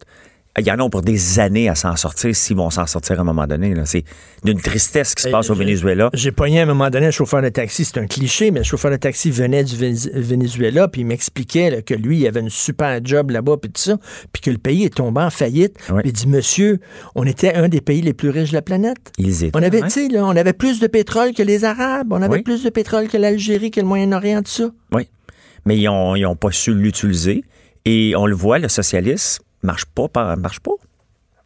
[0.59, 3.21] Il y en a pour des années à s'en sortir s'ils vont s'en sortir à
[3.21, 3.73] un moment donné.
[3.85, 4.03] C'est
[4.43, 6.09] d'une tristesse qui se passe au Venezuela.
[6.13, 8.65] J'ai pogné à un moment donné un chauffeur de taxi, c'est un cliché, mais le
[8.65, 12.99] chauffeur de taxi venait du Venezuela, puis il m'expliquait que lui, il avait une super
[13.03, 13.97] job là-bas, puis tout ça,
[14.33, 15.77] puis que le pays est tombé en faillite.
[15.77, 16.79] Puis il dit, monsieur,
[17.15, 18.97] on était un des pays les plus riches de la planète.
[19.17, 19.57] Ils étaient.
[19.57, 20.07] On avait, hein?
[20.11, 22.41] là, on avait plus de pétrole que les Arabes, on avait Oui.
[22.41, 24.69] plus de pétrole que l'Algérie, que le Moyen-Orient, tout ça.
[24.91, 25.07] Oui.
[25.65, 27.43] Mais ils n'ont ils ont pas su l'utiliser.
[27.85, 30.71] Et on le voit, le socialisme marche pas, par- marche pas.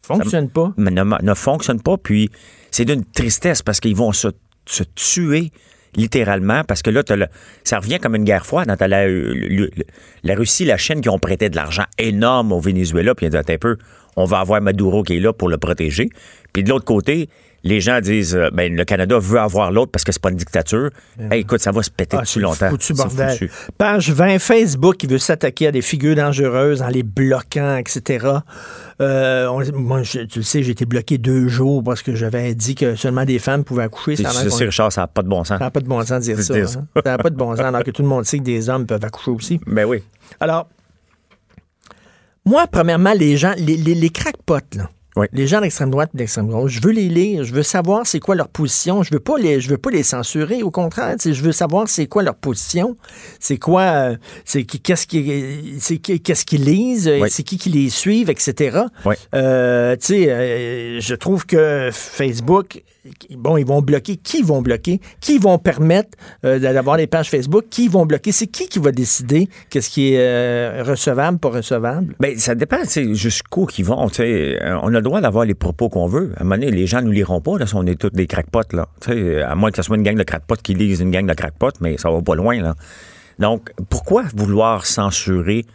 [0.02, 0.72] Fonctionne pas.
[0.76, 1.96] mais ne, ne fonctionne pas.
[1.96, 2.30] Puis
[2.70, 4.28] c'est d'une tristesse parce qu'ils vont se,
[4.66, 5.50] se tuer
[5.96, 7.26] littéralement parce que là, le-
[7.64, 8.72] ça revient comme une guerre froide.
[8.78, 13.26] T'as la, la Russie, la Chine qui ont prêté de l'argent énorme au Venezuela, puis
[13.26, 13.76] ils ont dit, un peu,
[14.16, 16.08] on va avoir Maduro qui est là pour le protéger.
[16.52, 17.28] Puis de l'autre côté,
[17.66, 20.36] les gens disent, euh, ben, le Canada veut avoir l'autre parce que c'est pas une
[20.36, 20.90] dictature.
[21.30, 22.70] Hey, écoute, ça va se péter Ah, dessus longtemps.
[22.70, 23.30] foutu C'est bordel.
[23.30, 23.50] foutu.
[23.76, 28.26] Page 20, Facebook qui veut s'attaquer à des figures dangereuses en les bloquant, etc.
[29.00, 32.54] Euh, on- moi, je- tu le sais, j'ai été bloqué deux jours parce que j'avais
[32.54, 34.16] dit que seulement des femmes pouvaient accoucher.
[34.16, 35.58] C'est Richard, ça n'a pas de bon sens.
[35.58, 36.54] ça n'a pas de bon sens de dire De ça.
[36.54, 36.78] dire ça.
[36.78, 37.00] hein.
[37.04, 38.86] Ça n'a pas de bon sens, alors que tout le monde sait que des hommes
[38.86, 39.60] peuvent accoucher aussi.
[39.66, 40.02] Ben oui.
[40.40, 40.68] Alors,
[42.44, 45.26] moi, premièrement, les gens, les, les, les crackpots, là, Oui.
[45.32, 48.20] les gens d'extrême droite et d'extrême gauche, je veux les lire, je veux savoir c'est
[48.20, 51.30] quoi leur position, je veux pas les, je veux pas les censurer, au contraire, je
[51.42, 52.96] veux savoir c'est quoi leur position,
[53.40, 57.28] c'est quoi, euh, c'est qui- qu'est-ce qui, c'est qui- qu'est-ce qu'ils lisent, Oui.
[57.30, 58.78] c'est qui qui les suivent, etc.
[59.06, 59.14] Oui.
[59.34, 62.82] Euh, tu sais, euh, je trouve que Facebook,
[63.36, 64.16] bon, ils vont bloquer.
[64.16, 65.00] Qui vont bloquer?
[65.20, 66.10] Qui vont permettre
[66.44, 67.66] euh, d'avoir des pages Facebook?
[67.70, 68.32] Qui vont bloquer?
[68.32, 72.14] C'est qui qui va décider qu'est-ce qui est euh, recevable, pas recevable?
[72.20, 72.78] Ben, ça dépend,
[73.12, 74.08] jusqu'où qu'ils vont.
[74.20, 76.32] Euh, On a le droit d'avoir les propos qu'on veut.
[76.36, 78.10] À un moment donné, les gens ne nous liront pas, là, si on est tous
[78.10, 78.88] des crackpots, là.
[79.46, 81.78] À moins que ce soit une gang de crackpots qui lisent une gang de crackpots,
[81.80, 82.74] mais ça va pas loin, là.
[83.38, 85.66] Donc, pourquoi vouloir censurer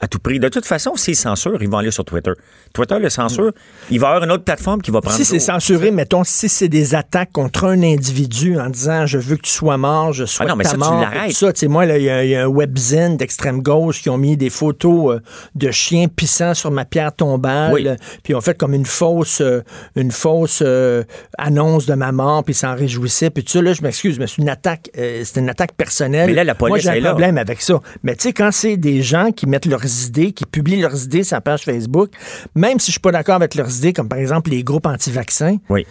[0.00, 0.40] à tout prix?
[0.40, 2.32] De toute façon, s'ils censurent, ils vont aller sur Twitter.
[2.72, 3.52] Twitter le censure,
[3.90, 6.48] il va y avoir une autre plateforme qui va prendre Si c'est censuré, mettons, si
[6.48, 10.24] c'est des attaques contre un individu en disant je veux que tu sois mort, je
[10.24, 11.30] souhaite Ah non, mais ta ça, tu mort, l'arrêtes.
[11.30, 13.60] tout ça, tu sais, moi, là, il y, a- il y a un webzine d'extrême
[13.62, 15.20] gauche qui ont mis des photos euh,
[15.54, 17.84] de chiens pissant sur ma pierre tombale, Oui.
[18.22, 19.62] puis ils ont fait comme une fausse, euh,
[19.96, 21.02] une fausse euh,
[21.38, 24.38] annonce de ma mort, puis s'en réjouissaient, puis tout ça, là, je m'excuse, mais c'est
[24.38, 26.28] une attaque, c'est une attaque personnelle.
[26.28, 27.10] Mais là, la moi, police j'ai est un là.
[27.10, 27.80] problème avec ça.
[28.02, 31.24] Mais tu sais, quand c'est des gens qui mettent leurs idées, qui publient leurs idées
[31.24, 32.10] sur la page Facebook,
[32.54, 35.56] même si je suis pas d'accord avec leurs idées, comme par exemple les groupes anti-vaccins,
[35.68, 35.86] Oui.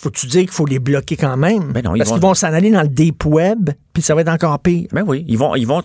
[0.00, 1.72] faut-tu dire qu'il faut les bloquer quand même?
[1.72, 4.14] Ben non, ils Parce vont- qu'ils vont s'en aller dans le deep web, puis ça
[4.14, 4.86] va être encore pire.
[4.92, 5.82] Ben oui, ils vont, ils vont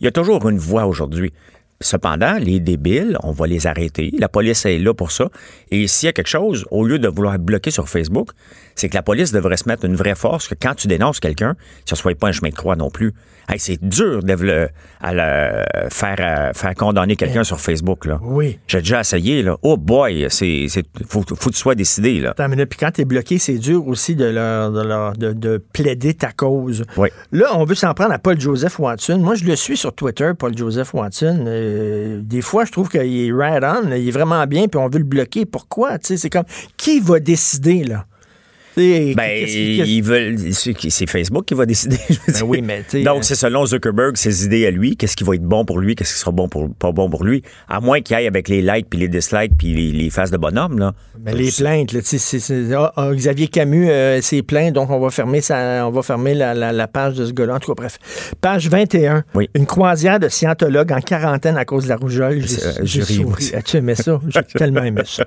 [0.00, 1.32] Il y a toujours une voie aujourd'hui.
[1.80, 4.12] Cependant, les débiles, on va les arrêter.
[4.16, 5.28] La police est là pour ça.
[5.72, 8.30] Et s'il y a quelque chose, au lieu de vouloir bloquer sur Facebook,
[8.74, 11.54] c'est que la police devrait se mettre une vraie force que quand tu dénonces quelqu'un,
[11.84, 13.12] ce ne soit pas un chemin de croix non plus.
[13.48, 14.68] Hey, c'est dur de le-
[15.00, 18.06] à le- faire, euh, faire condamner quelqu'un sur Facebook.
[18.06, 18.20] Là.
[18.22, 18.58] Oui.
[18.68, 19.42] J'ai déjà essayé.
[19.42, 19.56] Là.
[19.62, 22.20] Oh boy, c'est, c'est, faut, faut que tu sois décidé.
[22.20, 22.30] Là.
[22.30, 22.68] Attends une minute.
[22.68, 26.30] Puis quand t'es bloqué, c'est dur aussi de, leur, de, leur- de, de plaider ta
[26.30, 26.84] cause.
[26.96, 27.08] Oui.
[27.32, 29.18] Là, on veut s'en prendre à Paul Joseph Watson.
[29.18, 31.44] Moi, je le suis sur Twitter, Paul Joseph Watson.
[31.46, 34.88] Euh, des fois, je trouve qu'il est right on, il est vraiment bien, puis on
[34.88, 35.46] veut le bloquer.
[35.46, 35.98] Pourquoi?
[36.00, 36.44] C'est comme,
[36.76, 38.06] qui va décider, là?
[38.76, 40.36] Ben, ils veulent.
[40.52, 41.98] C'est Facebook qui va décider.
[42.28, 45.34] Ben oui, mais Donc, euh, c'est selon Zuckerberg, ses idées à lui, qu'est-ce qui va
[45.34, 47.42] être bon pour lui, qu'est-ce qui sera bon pour, pas bon pour lui.
[47.68, 50.36] À moins qu'il aille avec les likes, puis les dislikes, puis les, les faces de
[50.36, 50.92] bonhomme, là.
[51.24, 52.00] Mais les plaintes, là,
[52.76, 56.34] ah, ah, Xavier Camus euh, s'est plaint, donc on va fermer, sa, on va fermer
[56.34, 57.56] la, la- la page de ce gars-là.
[57.56, 57.98] En tout cas, bref.
[58.40, 59.24] Page 21.
[59.34, 59.48] Oui.
[59.54, 62.42] Une croisière de scientologues en quarantaine à cause de la rougeole.
[62.82, 63.24] J'ai euh, souri.
[63.24, 63.52] aussi.
[63.54, 64.20] Ah, aimais ça?
[64.28, 65.24] J'ai tellement aimé ça.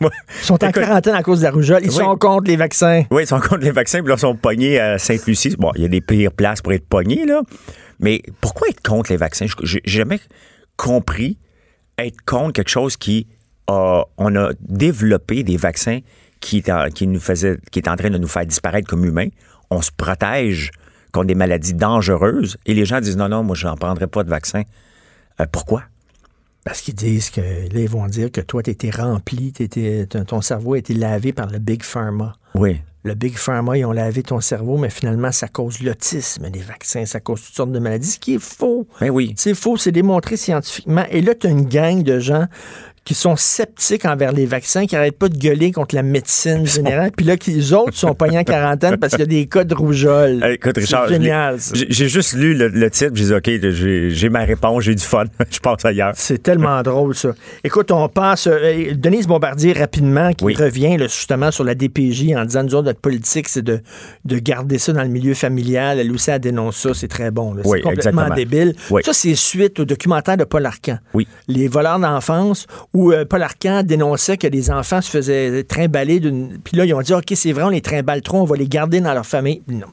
[0.00, 0.08] Ils
[0.42, 1.80] sont en quarantaine à cause de la rougeole.
[1.82, 1.96] Ils Oui.
[1.96, 3.04] sont contre les vaccins.
[3.10, 5.56] Oui, ils sont contre les vaccins, puis là, ils sont pognés à Sainte-Lucie.
[5.58, 7.42] Bon, il y a des pires places pour être pognés, là.
[8.00, 9.46] Mais pourquoi être contre les vaccins?
[9.62, 10.20] J'ai jamais
[10.76, 11.38] compris
[11.98, 13.26] être contre quelque chose qui
[13.66, 14.04] a.
[14.18, 16.00] On a développé des vaccins
[16.40, 16.62] qui
[17.06, 19.28] nous faisait, qui est en train de nous faire disparaître comme humains.
[19.70, 20.70] On se protège
[21.12, 24.24] contre des maladies dangereuses et les gens disent non, non, moi, je n'en prendrai pas
[24.24, 24.62] de vaccin.
[25.40, 25.84] Euh, pourquoi?
[26.64, 30.24] Parce qu'ils disent que, là, ils vont dire que toi, tu été rempli, t'étais- ton
[30.24, 32.36] ton cerveau a été lavé par le Big Pharma.
[32.54, 32.80] Oui.
[33.02, 37.04] Le Big Pharma, ils ont lavé ton cerveau, mais finalement, ça cause l'autisme, les vaccins,
[37.04, 38.88] ça cause toutes sortes de maladies, ce qui est faux.
[38.98, 39.34] Ben oui.
[39.36, 41.04] C'est faux, c'est démontré scientifiquement.
[41.10, 42.46] Et là, tu as une gang de gens
[43.04, 47.10] qui sont sceptiques envers les vaccins, qui n'arrêtent pas de gueuler contre la médecine générale.
[47.16, 49.64] Puis là, qui- les autres sont pognés en quarantaine parce qu'il y a des cas
[49.64, 50.42] de rougeole.
[50.52, 51.58] Écoute, Richard, génial.
[51.88, 55.24] j'ai juste lu le, le titre, j'ai dit, OK, j'ai ma réponse, j'ai du fun,
[55.50, 56.12] je passe ailleurs.
[56.16, 57.30] C'est tellement drôle, ça.
[57.62, 58.46] Écoute, on passe.
[58.46, 60.54] euh, Denise Bombardier, rapidement, qui Oui.
[60.54, 63.80] revient là, justement sur la DPJ en disant nous autres, notre politique, c'est de,
[64.24, 65.98] de garder ça dans le milieu familial.
[65.98, 66.94] Elle aussi, elle dénonce ça.
[66.94, 67.54] C'est très bon.
[67.54, 68.34] Oui, c'est complètement exactement.
[68.34, 68.74] débile.
[68.90, 69.02] Oui.
[69.04, 70.98] Ça, c'est suite au documentaire de Paul Arcan.
[71.12, 71.28] Oui.
[71.48, 76.58] Les voleurs d'enfance, où euh, Paul Arcand dénonçait que les enfants se faisaient trimballer d'une.
[76.62, 78.68] Puis là, ils ont dit OK, c'est vrai, on les trimballe trop, on va les
[78.68, 79.62] garder dans leur famille.
[79.68, 79.88] Non,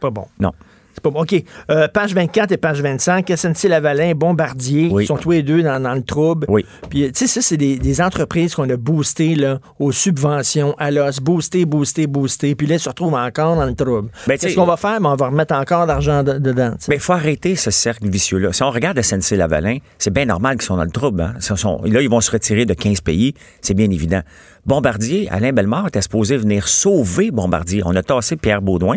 [0.00, 0.26] pas bon.
[0.40, 0.52] Non.
[0.96, 1.20] C'est pas bon.
[1.20, 1.34] OK.
[1.70, 5.04] Euh, page 24 et page 25, SNC-Lavalin, Bombardier, Oui.
[5.04, 6.46] ils sont tous les deux dans, dans le trouble.
[6.48, 6.64] Oui.
[6.88, 10.90] Puis, tu sais, ça, c'est des, des entreprises qu'on a boostées là, aux subventions, à
[10.90, 12.54] l'os, boostées, boostées, boostées.
[12.54, 14.08] Puis là, ils se retrouvent encore dans le trouble.
[14.26, 14.98] Ben, Qu'est-ce qu'on va faire?
[15.02, 16.72] Ben, on va remettre encore d'argent de- dedans.
[16.88, 18.54] Mais il faut arrêter ce cercle vicieux-là.
[18.54, 21.20] Si on regarde SNC-Lavalin, c'est bien normal qu'ils sont dans le trouble.
[21.20, 21.34] Hein?
[21.36, 23.34] Ils sont- là, ils vont se retirer de 15 pays.
[23.60, 24.22] C'est bien évident.
[24.64, 27.82] Bombardier, Alain Bellemare était supposé venir sauver Bombardier.
[27.84, 28.96] On a tassé Pierre Baudouin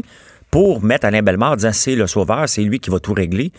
[0.51, 3.51] pour mettre Alain Bellemare en disant c'est le sauveur, c'est lui qui va tout régler.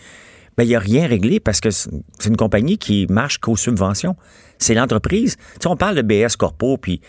[0.57, 1.89] Ben, il n'y a rien réglé parce que c'est
[2.25, 4.15] une compagnie qui marche qu'aux subventions.
[4.57, 5.37] C'est l'entreprise.
[5.37, 7.01] Tu sais, on parle de BS Corpo, puis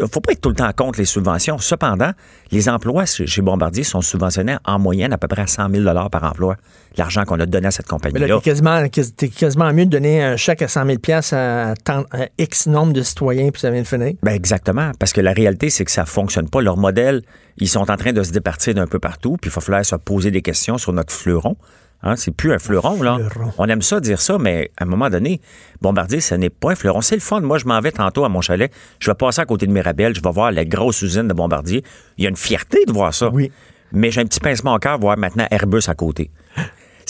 [0.00, 1.58] il faut pas être tout le temps contre les subventions.
[1.58, 2.12] Cependant,
[2.52, 6.24] les emplois chez Bombardier sont subventionnés en moyenne à peu près à 100 000 par
[6.24, 6.56] emploi.
[6.96, 8.36] L'argent qu'on a donné à cette Mais là, compagnie-là.
[8.38, 8.88] t'es quasiment,
[9.36, 10.98] quasiment mieux de donner un chèque à 100 000
[11.32, 14.14] à, tant- à X nombre de citoyens, puis ça vient de finir.
[14.22, 16.60] Ben exactement, parce que la réalité, c'est que ça fonctionne pas.
[16.62, 17.22] Leur modèle,
[17.58, 19.96] ils sont en train de se départir d'un peu partout, puis il va falloir se
[19.96, 21.56] poser des questions sur notre fleuron.
[22.02, 23.18] Hein, c'est plus un fleuron, là.
[23.30, 23.52] Fleuron.
[23.58, 25.40] On aime ça dire ça, mais à un moment donné,
[25.80, 27.00] Bombardier, ce n'est pas un fleuron.
[27.00, 27.40] C'est le fun.
[27.40, 28.72] Moi, je m'en vais tantôt à mon chalet.
[29.00, 30.14] Je vais passer à côté de Mirabel.
[30.14, 31.82] Je vais voir la grosse usine de Bombardier.
[32.16, 33.30] Il y a une fierté de voir ça.
[33.30, 33.50] Oui.
[33.90, 36.30] Mais j'ai un petit pincement au cœur de voir maintenant Airbus à côté.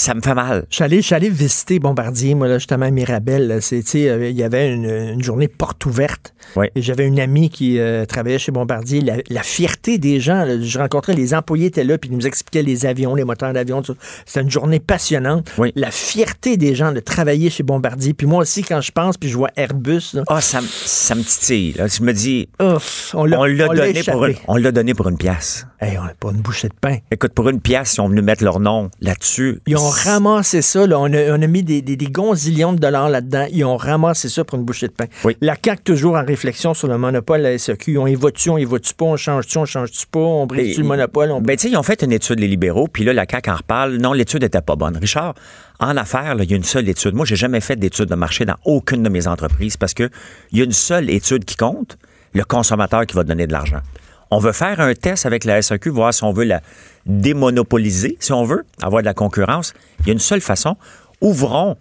[0.00, 0.64] Ça me fait mal.
[0.70, 3.50] Je suis allé, je suis allé visiter Bombardier, moi, là, justement, à Mirabel.
[3.50, 6.34] euh, Il y avait une, une journée porte ouverte.
[6.54, 6.68] Oui.
[6.76, 9.00] Et j'avais une amie qui euh, travaillait chez Bombardier.
[9.00, 12.28] La, la fierté des gens, là, je rencontrais les employés étaient là, puis ils nous
[12.28, 13.82] expliquaient les avions, les moteurs d'avion.
[13.82, 13.98] tout ça.
[14.24, 15.50] C'était une journée passionnante.
[15.58, 15.72] Oui.
[15.74, 18.14] La fierté des gens de travailler chez Bombardier.
[18.14, 21.16] Puis moi aussi, quand je pense, puis je vois Airbus, là, Ah, ça, me- ça
[21.16, 21.72] me titille.
[21.72, 21.88] là.
[21.88, 25.08] Je me dis, ouf, on l'a, on on donné, pour une- on l'a donné pour
[25.08, 25.66] une pièce.
[25.80, 26.98] Hey, on n'a pas une bouchée de pain.
[27.10, 29.60] Écoute, pour une pièce, ils ont venu mettre leur nom là-dessus.
[29.66, 30.86] Ils ont ramassé ça.
[30.86, 30.98] Là.
[30.98, 33.46] On, a, on a mis des, des, des gonzillions de dollars là-dedans.
[33.52, 35.06] Ils ont ramassé ça pour une bouchée de pain.
[35.24, 35.36] Oui.
[35.40, 37.98] La CAQ, toujours en réflexion sur le monopole, la SEQ.
[37.98, 40.82] On y va-tu, on y va-tu pas, on change-tu, on change-tu pas, on brise-tu Et-
[40.82, 41.30] le monopole?
[41.30, 41.40] On...
[41.40, 43.56] Ben, tu sais, ils ont fait une étude, les libéraux, puis là, la CAQ en
[43.56, 43.96] reparle.
[43.96, 44.96] Non, l'étude n'était pas bonne.
[44.96, 45.34] Richard,
[45.80, 47.14] en affaires, il y a une seule étude.
[47.14, 50.08] Moi, j'ai jamais fait d'étude de marché dans aucune de mes entreprises parce que
[50.52, 51.98] il y a une seule étude qui compte,
[52.34, 53.80] le consommateur qui va donner de l'argent.
[54.30, 56.60] On veut faire un test avec la SAQ, voir si on veut la
[57.06, 59.72] démonopoliser, si on veut, avoir de la concurrence.
[60.00, 60.76] Il y a une seule façon.
[61.20, 61.76] Ouvrons,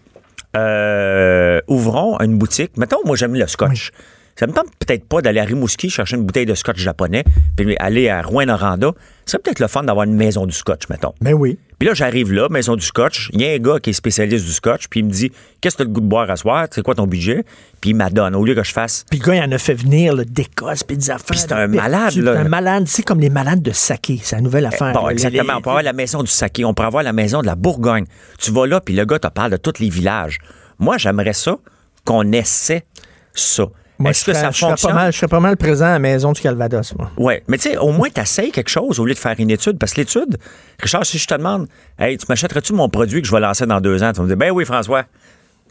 [0.55, 2.77] euh, ouvrons une boutique.
[2.77, 3.91] Mettons, moi, j'aime le scotch.
[4.37, 7.23] Ça me tente peut-être pas d'aller à Rimouski chercher une bouteille de scotch japonais,
[7.55, 8.91] puis aller à Rouen-Noranda.
[9.25, 11.13] C'est peut-être le fun d'avoir une maison du scotch, mettons.
[11.21, 11.57] Ben oui.
[11.79, 13.31] Puis là, j'arrive là, maison du scotch.
[13.33, 15.75] Il y a un gars qui est spécialiste du scotch, puis il me dit Qu'est-ce
[15.75, 16.67] que tu as le goût de boire à soir?
[16.69, 17.45] C'est quoi ton budget
[17.81, 18.35] Puis il m'adonne.
[18.35, 19.05] Au lieu que je fasse.
[19.09, 21.25] Puis le gars, il en a fait venir le d'Écosse, puis des affaires.
[21.25, 22.33] Puis c'est un de malade, là.
[22.33, 22.83] C'est un malade.
[22.85, 24.19] C'est comme les malades de saké.
[24.21, 24.93] C'est la nouvelle affaire.
[24.93, 25.53] Bon, exactement.
[25.57, 28.05] On peut avoir la maison du saké, on peut avoir la maison de la Bourgogne.
[28.37, 30.37] Tu vas là, puis le gars te parle de tous les villages.
[30.77, 31.57] Moi, j'aimerais ça
[32.05, 32.85] qu'on essaie
[33.33, 33.65] ça.
[33.99, 34.91] Moi, Est-ce je que serais, ça je serais fonctionne?
[34.91, 37.11] pas mal, je serais pas mal présent à la maison du Calvados, moi.
[37.17, 39.79] Ouais, mais tu sais, au moins, tu quelque chose au lieu de faire une étude.
[39.79, 40.37] Parce que l'étude,
[40.79, 43.81] Richard, si je te demande, hey, tu m'achèterais-tu mon produit que je vais lancer dans
[43.81, 44.11] deux ans?
[44.11, 45.05] Tu vas me dire, ben oui, François,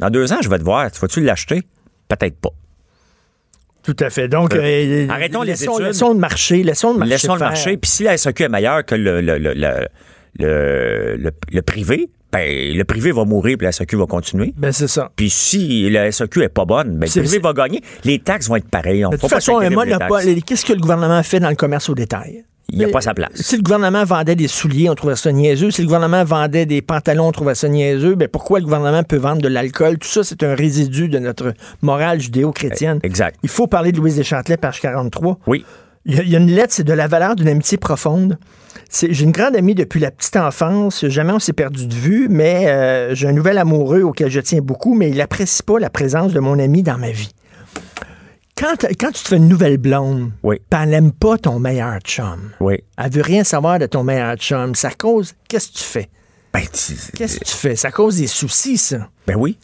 [0.00, 0.90] dans deux ans, je vais te voir.
[0.90, 1.62] Tu vas-tu l'acheter?
[2.08, 2.50] Peut-être pas.
[3.84, 4.26] Tout à fait.
[4.26, 5.86] Donc, euh, Arrêtons les laissons, études.
[5.86, 6.64] laissons le marché.
[6.64, 7.10] Laissons le marché.
[7.12, 7.76] Laissons le marché.
[7.76, 9.86] Puis si la SAQ est meilleure que le, le, le, le,
[10.38, 14.52] le- le- le privé, ben, le privé va mourir puis la SAQ va continuer.
[14.56, 15.10] Ben, c'est ça.
[15.16, 17.80] Puis si la SAQ est pas bonne, ben, le privé va gagner.
[18.04, 19.04] Les taxes vont être pareilles.
[19.04, 19.58] On De toute pas façon,
[20.46, 22.44] qu'est-ce que le gouvernement fait dans le commerce au détail?
[22.68, 23.30] Il n'y a pas sa place.
[23.34, 25.70] Si le gouvernement vendait des souliers, on trouvait ça niaiseux.
[25.70, 28.16] Si le gouvernement vendait des pantalons, on trouvait ça niaiseux.
[28.16, 29.98] Ben pourquoi le gouvernement peut vendre de l'alcool?
[29.98, 32.98] Tout ça, c'est un résidu de notre morale judéo-chrétienne.
[33.04, 33.38] Exact.
[33.44, 35.38] Il faut parler de Louise Deschâtelet, page 43.
[35.46, 35.64] Oui.
[36.06, 38.38] Il y, a, il y a une lettre, c'est de la valeur d'une amitié profonde.
[38.92, 41.04] J'ai une grande amie depuis la petite enfance.
[41.08, 44.60] Jamais on s'est perdu de vue, mais euh, j'ai un nouvel amoureux auquel je tiens
[44.60, 47.30] beaucoup, mais il n'apprécie pas la présence de mon ami dans ma vie.
[48.56, 50.60] Quand, quand tu te fais une nouvelle blonde, Oui.
[50.72, 52.50] n'aime pas ton meilleur chum.
[52.60, 52.76] Oui.
[52.96, 54.74] Elle veut rien savoir de ton meilleur chum.
[54.74, 55.34] Ça cause.
[55.48, 56.08] Qu'est-ce que tu fais?
[56.54, 57.76] Ben, tu- Qu'est-ce que tu fais?
[57.76, 59.08] Ça cause des soucis, ça.
[59.26, 59.58] ben oui.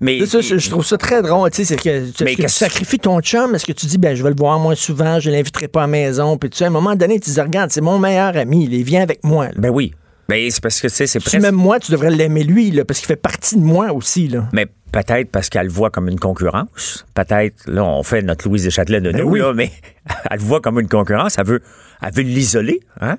[0.00, 1.50] Mais Ça, je, je trouve ça très drôle.
[1.50, 3.54] Tu sais, c'est que, est-ce Mais que tu sacrifies ton chum?
[3.54, 5.84] Est-ce que tu dis, ben, je vais le voir moins souvent, je l'inviterai pas à
[5.84, 6.36] la maison?
[6.36, 8.82] Puis tu sais, à un moment donné, tu dis, regarde, c'est mon meilleur ami, il
[8.84, 9.46] vient avec moi.
[9.46, 9.52] là.
[9.56, 9.92] Ben oui.
[10.28, 11.42] Ben, c'est parce que, tu sais, c'est Si presque...
[11.42, 14.26] même moi, tu devrais l'aimer lui, là, parce qu'il fait partie de moi aussi.
[14.28, 14.48] Là.
[14.52, 17.04] Mais peut-être parce qu'elle le voit comme une concurrence.
[17.14, 19.40] Peut-être, là, on fait notre Louise Deschâtelet de nous, oui.
[19.40, 19.70] là, mais
[20.30, 21.36] elle le voit comme une concurrence.
[21.38, 21.62] Elle veut,
[22.02, 23.18] elle veut l'isoler, hein?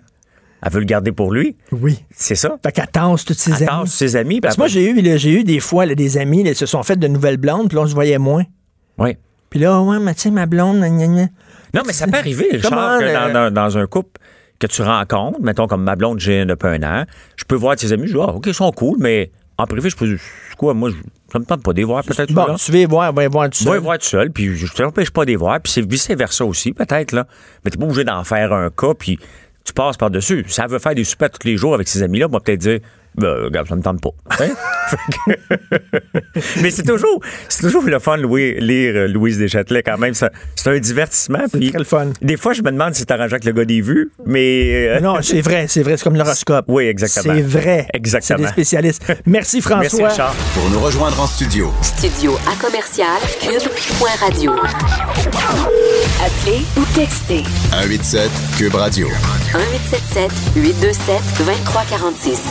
[0.65, 1.55] Elle veut le garder pour lui.
[1.71, 2.03] Oui.
[2.11, 2.57] C'est ça.
[2.65, 3.83] Fait qu'elle tasse tous ses Elle amis.
[3.83, 4.41] tasse ses amis.
[4.41, 6.55] Parce que moi, j'ai eu, là, j'ai eu des fois là, des amis, là, ils
[6.55, 8.43] se sont fait de nouvelles blondes, puis là, on se voyait moins.
[8.97, 9.15] Oui.
[9.49, 11.27] Puis là, ouais, mais tu sais, ma blonde, gna, gna, gna.
[11.73, 14.19] Non, mais ça peut arriver, Richard, Comment, que euh, dans, dans- dans un couple
[14.59, 17.91] que tu rencontres, mettons comme ma blonde, j'ai depuis un an, je peux voir tes
[17.91, 20.17] amis, je dis, ah, OK, ils sont cool, mais en privé, je peux
[20.57, 20.95] quoi, moi, je,
[21.31, 22.31] ça me tente pas de les voir, peut-être.
[22.33, 22.55] Bon, là.
[22.57, 23.79] tu vas y voir, va voir tout Tu vas seul.
[23.79, 26.71] les voir tout seul, puis je t'empêche pas de les voir, puis c'est vice-versa aussi,
[26.73, 27.27] peut-être, là.
[27.63, 29.19] Mais t'es pas obligé d'en faire un cas, puis
[29.65, 30.45] tu passes par-dessus.
[30.47, 32.79] Ça veut faire des soupers tous les jours avec ses amis-là, moi, peut-être dire,
[33.15, 34.09] ben, regarde, ça me tente pas.
[34.41, 34.49] Hein?
[36.61, 40.13] Mais c'est toujours, c'est toujours le fun de louer- lire euh, Louise Deschâtelet, quand même.
[40.13, 41.39] Ça- C'est un divertissement.
[41.49, 42.07] C'est très le fun.
[42.21, 44.87] Des fois, je me demande si c'est arrangeant avec le gars des vues, mais.
[44.89, 46.65] euh, Non, c'est vrai, c'est vrai, c'est comme l'horoscope.
[46.67, 47.33] Oui, exactement.
[47.35, 47.87] C'est vrai.
[47.93, 48.37] Exactement.
[48.39, 49.03] C'est des spécialistes.
[49.25, 50.09] Merci Merci, François.
[50.09, 50.35] Richard.
[50.53, 54.51] Pour nous rejoindre en studio, Studio à commercial cube.radio.
[56.23, 59.07] Appelez ou textez 187 Cube Radio.
[59.07, 62.41] 1877 827 2346.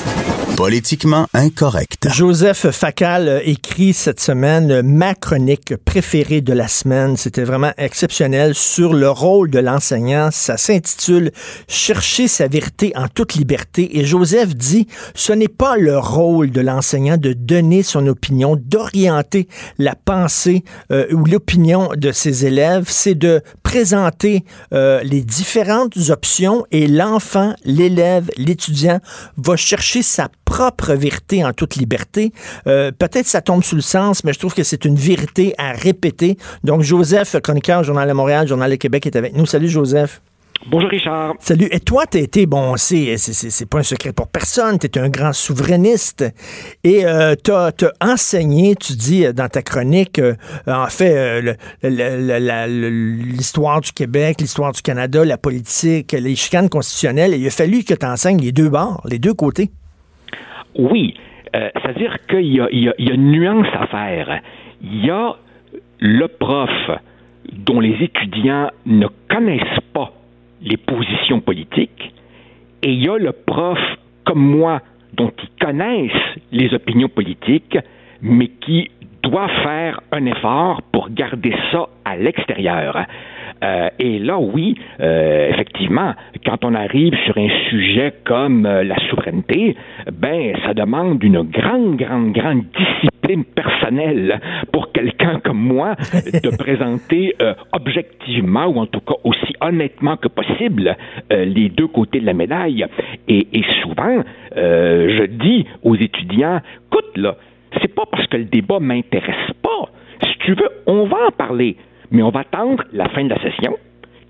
[0.56, 2.08] Politiquement incorrect.
[2.12, 7.16] Joseph Facal écrit cette semaine ma chronique préférée de la semaine.
[7.16, 10.28] C'était vraiment exceptionnel sur le rôle de l'enseignant.
[10.30, 11.32] Ça s'intitule
[11.66, 13.98] Chercher sa vérité en toute liberté.
[13.98, 19.48] Et Joseph dit, ce n'est pas le rôle de l'enseignant de donner son opinion, d'orienter
[19.78, 20.62] la pensée
[20.92, 22.86] euh, ou l'opinion de ses élèves.
[22.88, 29.00] C'est de présenter euh, les différentes options et l'enfant, l'élève, l'étudiant
[29.36, 32.32] va chercher sa propre vérité en toute liberté.
[32.66, 35.72] Euh, Peut-être ça tombe sous le sens, mais je trouve que c'est une vérité à
[35.72, 36.38] répéter.
[36.62, 39.46] Donc, Joseph, chroniqueur, Journal de Montréal, Journal de Québec, est avec nous.
[39.46, 40.20] Salut, Joseph.
[40.66, 41.34] Bonjour Richard.
[41.40, 41.68] Salut.
[41.70, 45.34] Et toi, t'as été, bon, c'est, c'est, pas un secret pour personne, t'es un grand
[45.34, 46.24] souverainiste.
[46.82, 50.34] Et euh, t'as, t'as enseigné, tu dis euh, dans ta chronique, euh,
[50.66, 57.34] en fait, euh, l'histoire du Québec, l'histoire du Canada, la politique, les chicanes constitutionnelles.
[57.34, 59.68] Et il a fallu que tu enseignes les deux bords, les deux côtés.
[60.76, 61.14] Oui,
[61.54, 64.40] euh, c'est-à-dire qu'il y y, a, il y a une nuance à faire.
[64.82, 65.36] Il y a
[66.00, 66.70] le prof
[67.52, 70.10] dont les étudiants ne connaissent pas
[70.64, 72.12] les positions politiques,
[72.82, 73.78] et il y a le prof
[74.24, 74.80] comme moi
[75.12, 76.12] dont ils connaissent
[76.50, 77.78] les opinions politiques,
[78.20, 78.90] mais qui
[79.22, 83.06] doit faire un effort pour garder ça à l'extérieur.
[83.64, 88.96] Euh, et là, oui, euh, effectivement, quand on arrive sur un sujet comme euh, la
[89.08, 89.76] souveraineté,
[90.12, 94.40] ben, ça demande une grande, grande, grande discipline personnelle
[94.72, 95.94] pour quelqu'un comme moi
[96.42, 97.34] de présenter
[97.72, 100.96] objectivement, ou en tout cas aussi honnêtement que possible,
[101.30, 102.84] les deux côtés de la médaille.
[103.28, 104.22] Et, et souvent,
[104.54, 107.36] je dis aux étudiants, écoute, là,
[107.80, 109.88] c'est pas parce que le débat m'intéresse pas.
[110.22, 111.76] Si tu veux, on va en parler,
[112.10, 113.76] mais on va attendre la fin de la session,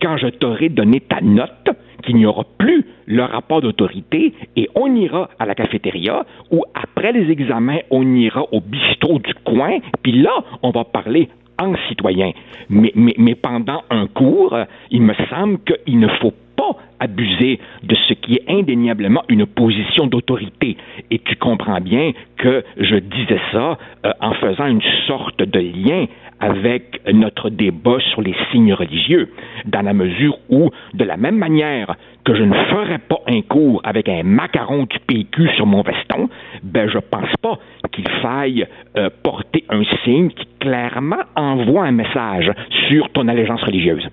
[0.01, 1.71] quand je t'aurai donné ta note,
[2.03, 7.13] qu'il n'y aura plus le rapport d'autorité, et on ira à la cafétéria, ou après
[7.13, 10.33] les examens, on ira au bistrot du coin, puis là,
[10.63, 12.33] on va parler en citoyen.
[12.69, 14.57] Mais, pendant un cours,
[14.91, 20.07] il me semble qu'il ne faut pas abuser de ce qui est indéniablement une position
[20.07, 20.77] d'autorité.
[21.11, 26.07] Et tu comprends bien que je disais ça euh, en faisant une sorte de lien
[26.45, 29.31] avec notre débat sur les signes religieux,
[29.65, 33.81] dans la mesure où, de la même manière que je ne ferais pas un cours
[33.85, 36.29] avec un macaron du PQ sur mon veston,
[36.63, 37.59] ben je pense pas
[37.93, 42.51] qu'il faille euh, porter un signe qui clairement envoie un message
[42.89, 44.09] sur ton allégeance religieuse.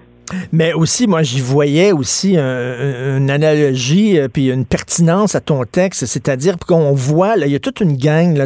[0.51, 5.63] Mais aussi, moi, j'y voyais aussi un- une analogie euh, puis une pertinence à ton
[5.65, 8.45] texte, c'est-à-dire qu'on voit, là, il y a toute une gang là,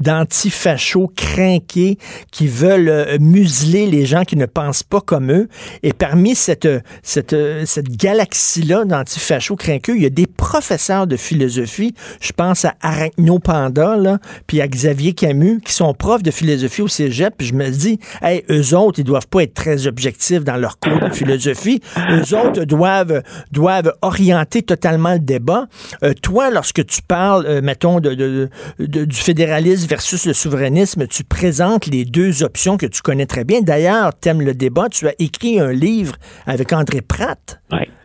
[0.00, 1.98] d'antifachos crinqués
[2.30, 5.48] qui veulent euh, museler les gens qui ne pensent pas comme eux.
[5.82, 6.68] Et parmi cette,
[7.02, 12.74] cette, cette galaxie-là d'antifachos crinqueux, il y a des professeurs de philosophie, je pense à
[12.80, 17.46] Arachno Panda, là, puis à Xavier Camus, qui sont profs de philosophie au cégep, puis
[17.46, 20.98] je me dis, hey, eux autres, ils doivent pas être très objectifs dans leur cours
[21.00, 21.80] de philosophie.
[22.10, 25.66] Eux autres doivent, doivent orienter totalement le débat.
[26.02, 31.86] Euh, toi, lorsque tu parles, euh, mettons, de, du fédéralisme versus le souverainisme, tu présentes
[31.86, 33.60] les deux options que tu connais très bien.
[33.60, 34.88] D'ailleurs, t'aimes le débat.
[34.88, 36.14] Tu as écrit un livre
[36.46, 37.60] avec André Pratt.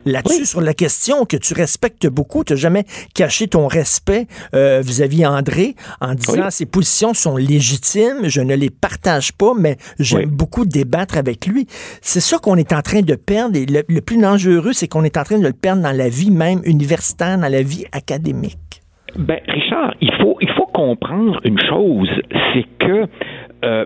[0.05, 2.43] Là-dessus sur la question que tu respectes beaucoup.
[2.43, 6.51] Tu n'as jamais caché ton respect euh, vis-à-vis André en disant Oui.
[6.51, 10.25] ses positions sont légitimes, je ne les partage pas, mais j'aime Oui.
[10.27, 11.67] beaucoup débattre avec lui.
[12.01, 13.55] C'est ça qu'on est en train de perdre.
[13.57, 16.09] Et le, le plus dangereux, c'est qu'on est en train de le perdre dans la
[16.09, 18.57] vie même universitaire, dans la vie académique.
[19.17, 22.09] Ben, Richard, il faut, il faut comprendre une chose,
[22.53, 23.07] c'est que
[23.63, 23.85] euh,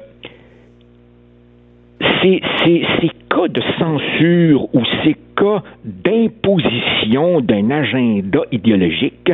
[2.22, 9.32] ces, ces, ces cas de censure ou ces cas d'imposition d'un agenda idéologique,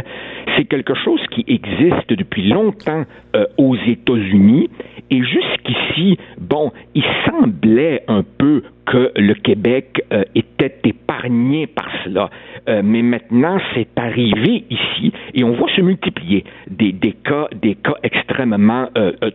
[0.55, 3.03] c'est quelque chose qui existe depuis longtemps
[3.35, 4.69] euh, aux États-Unis
[5.09, 12.29] Et jusqu'ici, bon, il semblait un peu que le Québec euh, était épargné par cela.
[12.67, 17.95] Euh, mais maintenant, c'est arrivé ici et on voit se multiplier des, cas, des cas
[18.03, 18.87] extrêmement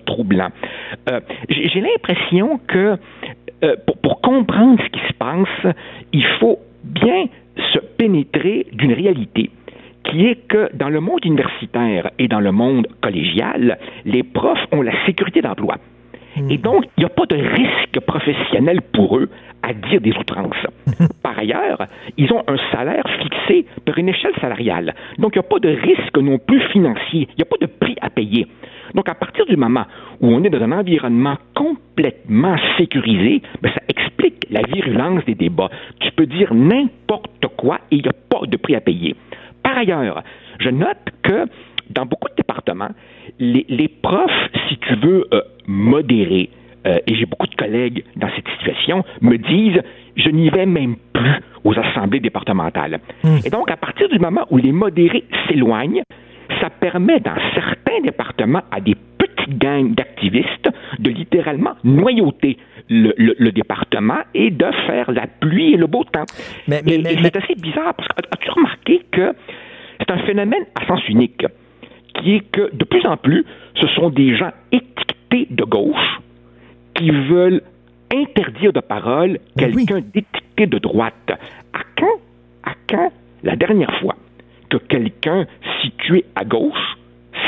[0.07, 0.51] troublants.
[1.49, 2.97] J'ai l'impression que
[4.03, 5.75] pour comprendre ce qui se passe,
[6.13, 7.27] il faut bien
[7.73, 9.51] se pénétrer d'une réalité
[10.05, 14.83] qui est que dans le monde universitaire et dans le monde collégial, les profs ont
[14.83, 15.77] la sécurité d'emploi.
[16.37, 16.61] Et hmm.
[16.61, 19.29] donc, il n'y a pas de risque professionnel pour eux
[19.63, 20.67] à dire des outrances.
[21.23, 24.95] Par ailleurs, ils ont un salaire fixé par une échelle salariale.
[25.19, 27.29] Donc, il n'y a pas de risque non plus financier.
[27.33, 28.47] Il n'y a pas de prix à payer.
[28.95, 29.85] Donc, à partir du moment
[30.21, 35.71] où on est dans un environnement complètement sécurisé, ben, ça explique la virulence des débats.
[36.01, 39.15] Tu peux dire n'importe quoi et il n'y a pas de prix à payer.
[39.63, 40.23] Par ailleurs,
[40.61, 41.47] je note que
[41.91, 42.91] dans beaucoup de départements,
[43.39, 44.31] les, profs,
[44.69, 46.51] si tu veux, euh, modérés,
[46.87, 49.83] euh, et j'ai beaucoup de collègues dans cette situation, me disent
[50.17, 53.01] je n'y vais même plus aux assemblées départementales.
[53.23, 53.39] Hmm.
[53.45, 56.03] Et donc, à partir du moment où les modérés s'éloignent,
[56.61, 60.69] ça permet dans certains départements à des petites gangs d'activistes
[60.99, 66.25] de littéralement noyauter le, département et de faire la pluie et le beau temps.
[66.67, 69.33] Mais, c'est assez bizarre parce que as-tu remarqué que
[69.99, 71.45] c'est un phénomène à sens unique
[72.15, 73.45] qui est que de plus en plus,
[73.75, 76.21] ce sont des gens étiquetés de gauche
[76.95, 77.63] qui veulent
[78.13, 81.31] interdire de parole quelqu'un d'étiqueté de droite.
[81.73, 82.21] À quand,
[82.65, 83.13] à quand
[83.45, 84.17] la dernière fois
[84.69, 85.47] que quelqu'un
[85.83, 86.99] situé à gauche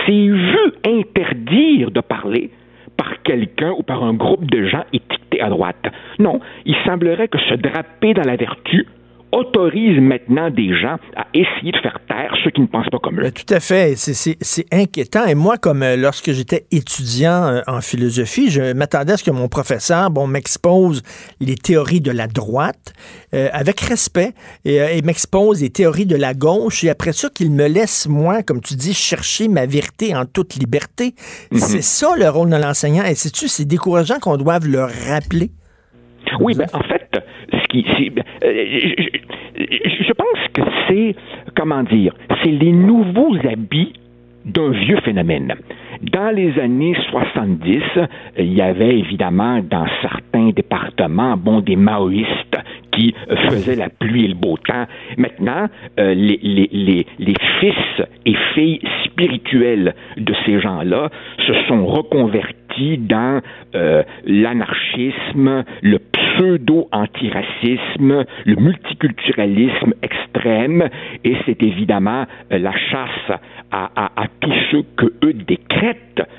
[0.07, 2.51] s'est vu interdire de parler
[2.97, 5.87] par quelqu'un ou par un groupe de gens étiquetés à droite.
[6.19, 8.87] Non, il semblerait que se draper dans la vertu
[9.33, 13.21] autorise maintenant des gens à essayer de faire taire ceux qui ne pensent pas comme
[13.21, 13.31] eux.
[13.31, 13.95] tout à fait.
[13.97, 15.27] C'est inquiétant.
[15.27, 19.31] Et moi, comme euh, lorsque j'étais étudiant euh, en philosophie, je m'attendais à ce que
[19.31, 21.03] mon professeur bon, m'expose
[21.41, 22.93] les théories de la droite
[23.35, 24.33] euh, avec respect
[24.65, 26.85] et, m'expose les théories de la gauche.
[26.85, 30.55] Et après ça, qu'il me laisse, moi, comme tu dis, chercher ma vérité en toute
[30.57, 31.15] liberté.
[31.53, 31.59] Mhm.
[31.59, 33.05] C'est ça le rôle de l'enseignant.
[33.05, 35.51] Et sais-tu, c'est décourageant qu'on doive le rappeler?
[36.41, 37.11] Oui, ben, en fait,
[37.75, 38.67] euh,
[39.55, 41.15] je, pense que c'est,
[41.57, 43.93] comment dire, c'est les nouveaux habits
[44.45, 45.55] d'un vieux phénomène.
[46.01, 47.83] Dans les années 70,
[48.39, 52.57] il y avait évidemment dans certains départements, bon, des maoïstes
[52.93, 53.15] qui
[53.49, 54.87] faisaient la pluie et le beau temps.
[55.19, 57.05] Maintenant, euh, les,
[57.61, 61.11] fils et filles spirituels de ces gens-là
[61.47, 63.43] se sont reconvertis dans
[63.75, 70.89] euh, l'anarchisme, le pseudo-antiracisme, le multiculturalisme extrême,
[71.25, 73.33] et c'est évidemment euh, la chasse
[73.71, 75.90] à, à, à, tous ceux que eux décrètent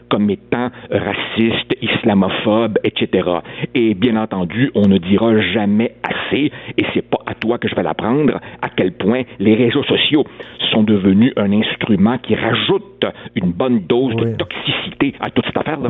[0.10, 3.30] comme étant racistes, islamophobes, etc.
[3.76, 7.76] Et bien entendu, on ne dira jamais assez, et c'est pas à toi que je
[7.76, 10.26] vais l'apprendre, à quel point les réseaux sociaux
[10.72, 15.90] sont devenus un instrument qui rajoute une bonne dose de toxicité à toute cette affaire-là.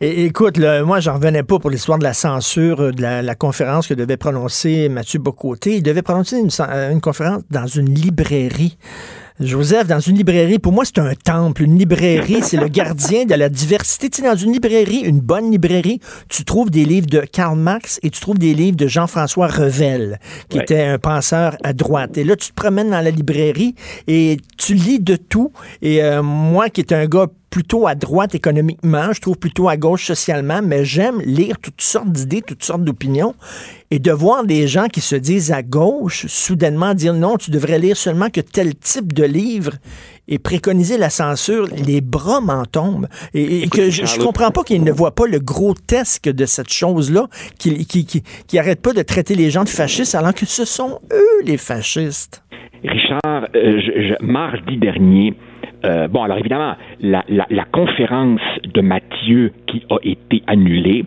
[0.00, 3.34] Et, écoute, là, moi, j'en revenais pas pour l'histoire de la censure euh, de la,
[3.34, 5.76] conférence que devait prononcer Mathieu Bocoté.
[5.76, 8.76] Il devait prononcer une, euh, une conférence dans une librairie.
[9.38, 11.62] Joseph, dans une librairie, pour moi, c'est un temple.
[11.62, 14.08] Une librairie, c'est le gardien de la diversité.
[14.08, 18.00] Tu sais, dans une librairie, une bonne librairie, tu trouves des livres de Karl Marx
[18.02, 20.18] et tu trouves des livres de Jean-François Revel,
[20.48, 22.16] qui était un penseur à droite.
[22.16, 23.74] Et là, tu te promènes dans la librairie
[24.06, 25.52] et tu lis de tout.
[25.82, 27.26] Et euh, moi, qui est un gars
[27.56, 32.10] plutôt à droite économiquement, je trouve plutôt à gauche socialement, mais j'aime lire toutes sortes
[32.10, 33.34] d'idées, toutes sortes d'opinions.
[33.90, 37.78] Et de voir des gens qui se disent à gauche, soudainement dire non, tu devrais
[37.78, 39.72] lire seulement que tel type de livre
[40.28, 43.08] et préconiser la censure, les bras m'en tombent.
[43.32, 47.26] Et, que je, ne comprends pas qu'ils ne voient pas le grotesque de cette chose-là,
[47.58, 50.66] qui, qui, qui, qui arrêtent pas de traiter les gens de fascistes alors que ce
[50.66, 52.42] sont eux les fascistes.
[52.84, 53.80] Richard, euh,
[54.20, 55.34] mardi dernier,
[55.84, 61.04] euh, bon, alors évidemment, la, conférence de Mathieu qui a été annulée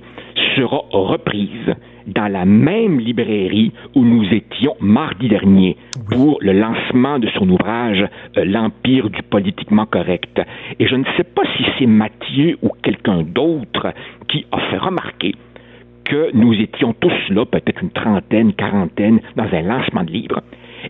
[0.56, 1.76] sera reprise
[2.08, 5.78] dans la même librairie où nous étions mardi dernier
[6.12, 8.04] pour le lancement de son ouvrage
[8.38, 10.42] euh, L'Empire du politiquement correct.
[10.80, 13.94] Et je ne sais pas si c'est Mathieu ou quelqu'un d'autre
[14.28, 15.36] qui a fait remarquer
[16.06, 20.42] que nous étions tous là, peut-être une trentaine, quarantaine, dans un lancement de livre,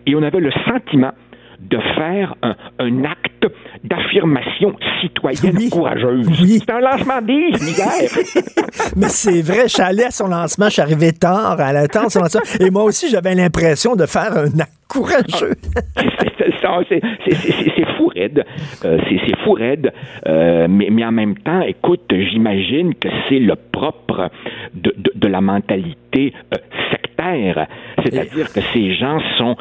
[0.06, 1.12] et on avait le sentiment
[1.60, 3.47] de faire un, un acte
[3.84, 5.70] d'affirmation citoyenne Oui.
[5.70, 6.28] courageuse.
[6.41, 6.60] Oui.
[6.60, 8.10] C'est un lancement Miguel.
[8.95, 11.88] Mais c'est vrai, je suis allé à son lancement, je suis arrivé tard, à la
[11.88, 15.53] tente son lancement, et moi aussi, j'avais l'impression de faire un acte courageux.
[15.95, 18.43] C'est- fou raide.
[18.86, 19.91] Euh, c'est fou raide.
[20.28, 24.30] Euh, mais, mais en même temps, écoute, j'imagine que c'est le propre
[24.74, 26.57] de, de- de la mentalité euh,
[26.91, 27.68] sectaire.
[28.03, 29.55] C'est-à-dire que ces gens sont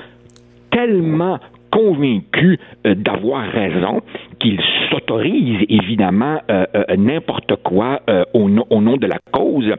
[0.70, 1.38] tellement
[1.70, 4.00] convaincus euh, d'avoir raison
[4.38, 4.60] qu'ils
[4.90, 8.00] s'autorisent évidemment euh, euh, n'importe quoi
[8.34, 8.66] au, nom-
[8.96, 9.72] de la cause.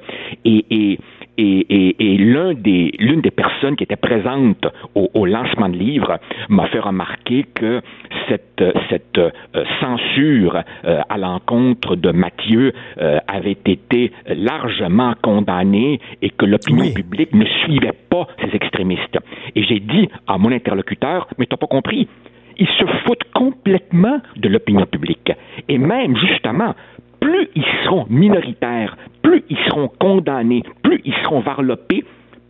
[0.46, 0.98] Et
[1.40, 4.66] et, et- et l'un des, l'une des personnes qui était présente
[4.96, 6.18] au, au lancement de livre
[6.50, 7.82] m'a fait remarquer que
[8.28, 9.32] cette, cette euh,
[9.80, 16.94] censure euh, à l'encontre de Mathieu euh, avait été largement condamnée et que l'opinion Oui.
[16.94, 19.18] publique ne suivait pas ces extrémistes.
[19.56, 22.08] Et j'ai dit à mon interlocuteur, mais t'as pas compris,
[22.58, 25.32] ils se foutent complètement de l'opinion publique.
[25.70, 26.76] Et même, justement,
[27.20, 32.04] plus ils seront minoritaires, plus ils seront condamnés, plus ils seront varlopés,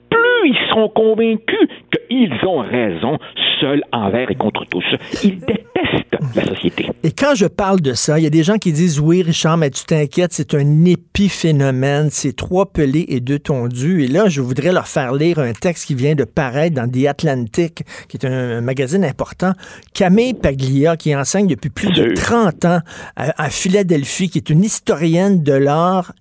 [0.09, 3.17] plus ils seront convaincus qu'ils ont raison,
[3.59, 4.85] seuls envers et contre tous.
[5.23, 6.87] Ils détestent la société.
[7.03, 9.57] Et quand je parle de ça, il y a des gens qui disent oui, Richard,
[9.57, 14.03] mais tu t'inquiètes, c'est un épiphénomène, c'est trois pelés et deux tondus.
[14.03, 17.07] Et là, je voudrais leur faire lire un texte qui vient de paraître dans The
[17.07, 19.53] Atlantic, qui est un, magazine important.
[19.93, 22.23] Camille Paglia, qui enseigne depuis plus de Sûr.
[22.23, 22.79] 30 ans
[23.15, 26.13] à, à Philadelphie, qui est une historienne de l'art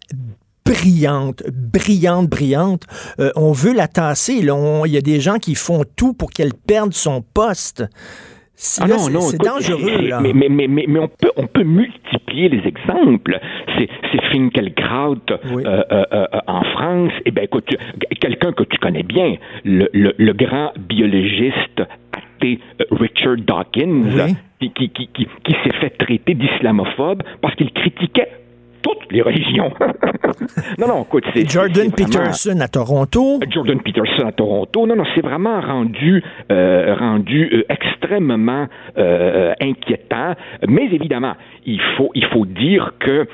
[0.68, 2.82] brillante, brillante, brillante.
[3.20, 4.34] Euh, on veut la tasser.
[4.34, 7.84] Il y a des gens qui font tout pour qu'elle perde son poste.
[8.80, 10.20] Ah là, non, non, c'est dangereux, là.
[10.20, 13.38] Mais, mais, mais, mais, on, peut, on peut multiplier les exemples.
[13.76, 15.16] C'est, c'est Finkielkraut
[15.52, 15.62] Oui.
[15.64, 17.12] euh, euh, euh, en France.
[17.24, 17.68] Eh bien, écoute,
[18.20, 21.82] quelqu'un que tu connais bien, le, le, le grand biologiste
[22.12, 24.34] athée euh, Richard Dawkins, Oui.
[24.60, 28.28] qui, qui, qui, qui, qui s'est fait traiter d'islamophobe parce qu'il critiquait
[28.82, 29.70] toutes les religions.
[30.78, 31.48] non, non, écoute, c'est...
[31.48, 33.40] Jordan vraiment- Peterson à Toronto.
[33.50, 34.86] Jordan Peterson à Toronto.
[34.86, 36.22] Non, non, c'est vraiment rendu,
[36.52, 38.66] euh, rendu euh, extrêmement
[38.96, 40.34] euh, inquiétant.
[40.68, 41.34] Mais évidemment,
[41.66, 43.26] il faut, il faut dire que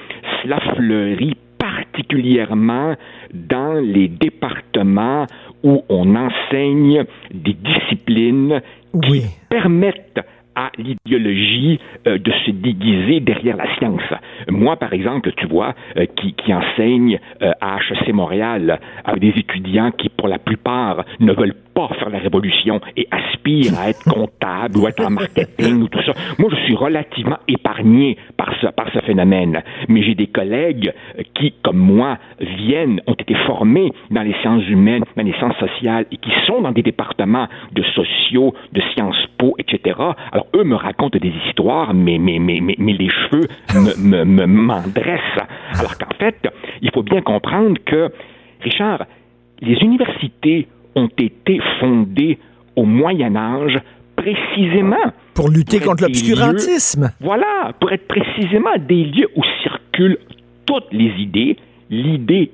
[0.43, 2.95] cela fleurit particulièrement
[3.33, 5.27] dans les départements
[5.63, 8.61] où on enseigne des disciplines
[9.03, 9.23] qui Oui.
[9.49, 10.21] permettent
[10.57, 14.03] à l'idéologie euh, de se déguiser derrière la science.
[14.49, 19.41] Moi, par exemple, tu vois, euh, qui, qui enseigne euh, à HEC Montréal avec des
[19.41, 24.05] étudiants qui, pour la plupart, ne veulent pas faire la révolution et aspirent à être
[24.11, 26.13] comptable ou être en marketing ou tout ça.
[26.39, 29.63] Moi, je suis relativement épargné par ce, par ce phénomène.
[29.89, 30.93] Mais j'ai des collègues
[31.35, 36.07] qui, comme moi, viennent, ont été formés dans les sciences humaines, dans les sciences sociales
[36.13, 39.97] et qui sont dans des départements de sociaux, de Sciences Po, etc.
[40.33, 44.25] Alors, eux me racontent des histoires, mais, mais, mais, mais, mais les cheveux me, me,
[44.25, 45.47] me, m'en dressent.
[45.79, 46.49] Alors qu'en fait,
[46.83, 48.11] il faut bien comprendre que,
[48.61, 49.05] Richard,
[49.61, 52.39] les universités ont été fondées
[52.77, 53.81] au Moyen Âge
[54.17, 57.13] précisément Pour lutter pour contre l'obscurantisme.
[57.21, 60.19] voilà, pour être précisément des lieux où circulent
[60.67, 61.57] toutes les idées,
[61.91, 62.51] l'idée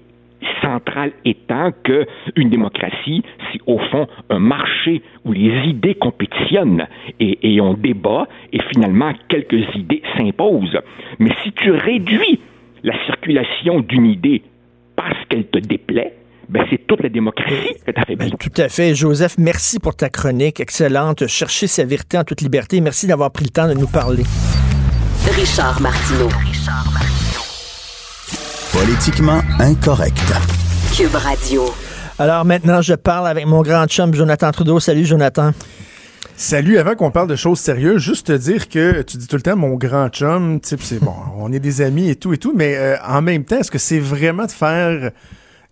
[0.63, 3.23] centrale étant que une démocratie,
[3.53, 6.87] c'est au fond un marché où les idées compétitionnent
[7.19, 10.79] et, et on débat et finalement quelques idées s'imposent.
[11.19, 12.41] Mais si tu réduis
[12.83, 14.43] la circulation d'une idée
[14.97, 16.15] parce qu'elle te déplaît,
[16.49, 18.95] ben c'est toute la démocratie que tu Ben, tout à fait.
[18.95, 21.27] Joseph, merci pour ta chronique excellente.
[21.29, 22.81] Chercher sa vérité en toute liberté.
[22.81, 24.25] Merci d'avoir pris le temps de nous parler.
[25.37, 26.29] Richard Martineau.
[28.83, 30.17] Politiquement incorrect.
[30.97, 31.65] Cube Radio.
[32.19, 34.81] Alors maintenant, je parle avec mon grand chum Jonathan Trudeau.
[34.81, 35.53] Salut Jonathan.
[36.35, 39.43] Salut, avant qu'on parle de choses sérieuses, juste te dire que tu dis tout le
[39.43, 42.33] temps mon grand chum, tu sais, puis c'est bon, on est des amis et tout
[42.33, 45.11] et tout, mais euh, en même temps, est-ce que c'est vraiment de faire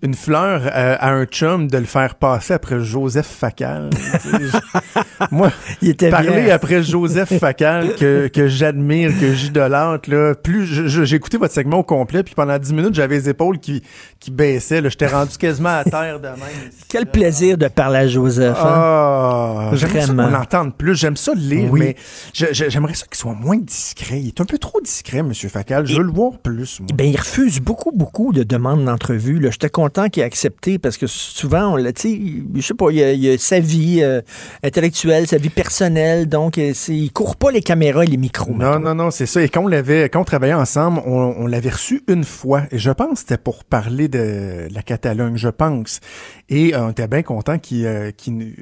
[0.00, 3.90] une fleur euh, à un chum de le faire passer après Joseph Facal?
[5.32, 5.50] Moi,
[5.82, 6.54] Il était parler bien.
[6.54, 11.82] après Joseph Facal que, que j'admire, que j'idolâtre, là, plus j'ai écouté votre segment au
[11.82, 13.82] complet, puis pendant 10 minutes, j'avais les épaules qui,
[14.20, 16.38] qui baissaient, là, j'étais rendu quasiment à terre de même.
[16.88, 18.56] Quel plaisir de parler à Joseph.
[18.56, 18.64] hein?
[18.64, 20.24] Ah, j'aimerais ça Vraiment.
[20.30, 20.94] qu'on l'entende plus.
[20.94, 21.80] J'aime ça le lire, Oui.
[21.80, 21.96] mais
[22.32, 24.20] j'aimerais ça qu'il soit moins discret.
[24.20, 25.32] Il est un peu trop discret, M.
[25.34, 25.86] Facal.
[25.86, 26.88] Je veux le voir plus, moi.
[26.94, 29.40] Ben, il refuse beaucoup, beaucoup de demandes d'entrevue.
[29.40, 29.50] là.
[29.50, 32.20] J'étais content content qu'il ait accepté parce que souvent, on l'a, tu sais,
[32.54, 34.20] je sais pas, il y a, il a sa vie euh,
[34.62, 38.54] intellectuelle, sa vie personnelle, donc euh, il court pas les caméras et les micros.
[38.54, 39.42] Non, non, non, c'est ça.
[39.42, 42.62] Et quand on l'avait, quand on travaillait ensemble, on, on l'avait reçu une fois.
[42.70, 46.00] Et je pense que c'était pour parler de la Catalogne, je pense.
[46.48, 48.52] Et euh, on était bien content qu'il euh, qu'il nous-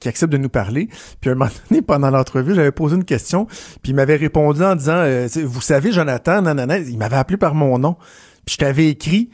[0.00, 0.88] qu'il accepte de nous parler.
[1.20, 3.46] Puis à un moment donné, pendant l'entrevue, j'avais posé une question.
[3.82, 5.04] Puis il m'avait répondu en disant,
[5.44, 7.96] vous savez, Jonathan, nanana, il m'avait appelé par mon nom.
[8.44, 9.30] Puis je t'avais écrit,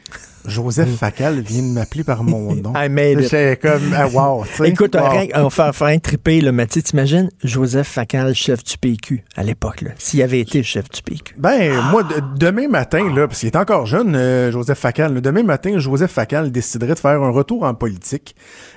[0.46, 2.72] Joseph Facal vient de m'appeler par mon nom.
[2.76, 3.22] I made it.
[3.22, 4.44] J'étais comme, ah, wow.
[4.64, 5.08] Écoute, wow.
[5.08, 9.42] rien- on va faire, triper, là, mais tu t'imagines Joseph Facal, chef du PQ, à
[9.42, 11.34] l'époque, s'il avait été chef du PQ.
[11.38, 15.20] Ben, moi, de- demain matin, là, parce qu'il est encore jeune, euh, Joseph Facal, là,
[15.20, 18.34] demain matin, Joseph Facal déciderait de faire un retour en politique,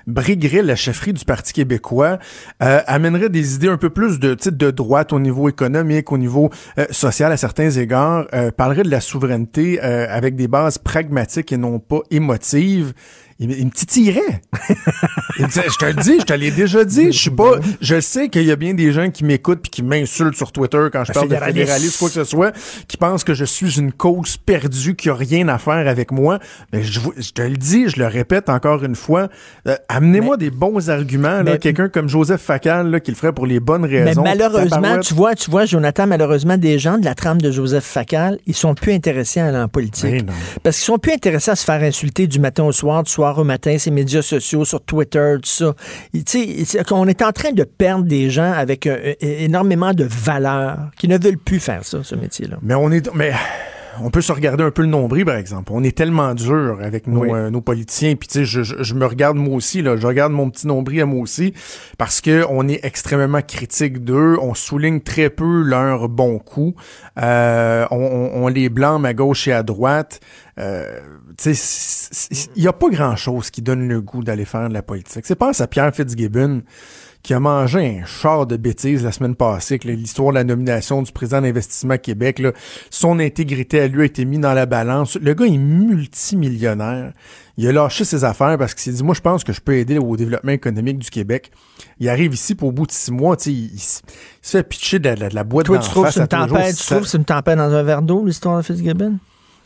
[0.07, 2.19] briguerait la chefferie du Parti québécois,
[2.63, 6.49] euh, amènerait des idées un peu plus de, de droite au niveau économique, au niveau
[6.77, 8.25] euh, social à certains égards,
[8.57, 12.93] parlerait de la souveraineté avec des bases pragmatiques non pas émotives.
[13.39, 14.41] Il, me- il me titillerait.
[15.37, 17.07] Il me disait, je te le dis, je te l'ai déjà dit.
[17.11, 17.55] Je suis pas.
[17.81, 20.87] Je sais qu'il y a bien des gens qui m'écoutent puis qui m'insultent sur Twitter
[20.93, 21.99] quand je parle de fédéraliste.
[21.99, 22.53] quoi que ce soit,
[22.87, 26.39] qui pensent que je suis une cause perdue, qui a rien à faire avec moi.
[26.71, 29.27] Mais je, vous- je te le dis, je le répète encore une fois.
[29.67, 31.27] euh, amenez-moi des bons arguments.
[31.27, 34.23] là, mais- Quelqu'un comme Joseph Facal là, qui le ferait pour les bonnes Mais raisons.
[34.23, 35.01] malheureusement, Tabarouette.
[35.03, 38.55] tu vois, tu vois, Jonathan, malheureusement, des gens de la trame de Joseph Facal, ils
[38.55, 40.09] sont plus intéressés à aller en politique.
[40.11, 40.31] Mais non.
[40.63, 43.24] Parce qu'ils sont plus intéressés à se faire insulter du matin au soir, du soir
[43.33, 45.73] au matin, ces médias sociaux, sur Twitter, tout ça.
[46.91, 51.17] On est en train de perdre des gens avec euh, énormément de valeur qui ne
[51.17, 52.57] veulent plus faire ça, ce métier-là.
[52.61, 53.33] Mais on est, mais
[54.01, 55.71] on peut se regarder un peu le nombril, par exemple.
[55.73, 57.29] On est tellement dur avec nos, Oui.
[57.33, 58.15] euh, nos politiciens.
[58.15, 60.67] Puis tu sais, je, je, je me regarde moi aussi là, je regarde mon petit
[60.67, 61.53] nombril à moi aussi,
[61.97, 64.37] parce que on est extrêmement critique d'eux.
[64.41, 66.81] On souligne très peu leurs bons coups.
[67.19, 70.19] Euh, on, on- on les blâme à gauche et à droite.
[70.59, 70.99] Euh,
[71.45, 75.25] il y a pas grand chose qui donne le goût d'aller faire de la politique.
[75.25, 76.61] C'est pense à Pierre Fitzgibbon
[77.25, 81.11] qui a mangé un char de bêtises la semaine passée, l'histoire de la nomination du
[81.11, 82.51] président d'Investissement Québec, là,
[82.91, 85.15] son intégrité à lui a été mise dans la balance.
[85.15, 87.13] Le gars est multimillionnaire.
[87.57, 89.75] Il a lâché ses affaires parce qu'il s'est dit, moi, je pense que je peux
[89.75, 91.51] aider au développement économique du Québec.
[91.99, 94.63] Il arrive ici, pour au bout de six mois, il, il se il se fait
[94.63, 97.17] pitcher de la, de la boîte Toi, tu trouves c'est une tempête, tu trouves c'est
[97.17, 99.17] une tempête dans un verre d'eau, l'histoire de Fitzgibbon?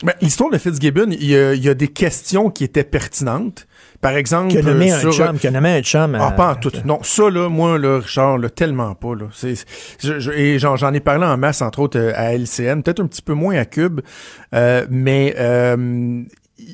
[0.02, 3.66] Ben, L'histoire de Fitzgibbon, il y, a, il y a des questions qui étaient pertinentes.
[4.00, 6.14] Par exemple, Qui a nommé euh, un chum, qui a nommé un chum.
[6.18, 6.72] Ah, à- pas en tout.
[6.86, 9.26] Non, ça, là, moi, là, Richard, là, tellement pas, là.
[9.34, 9.54] C'est,
[10.02, 13.00] je- je- et j'en, j'en ai parlé en masse, entre autres, euh, à LCN, peut-être
[13.00, 14.00] un petit peu moins à Cube,
[14.54, 16.22] euh, mais euh,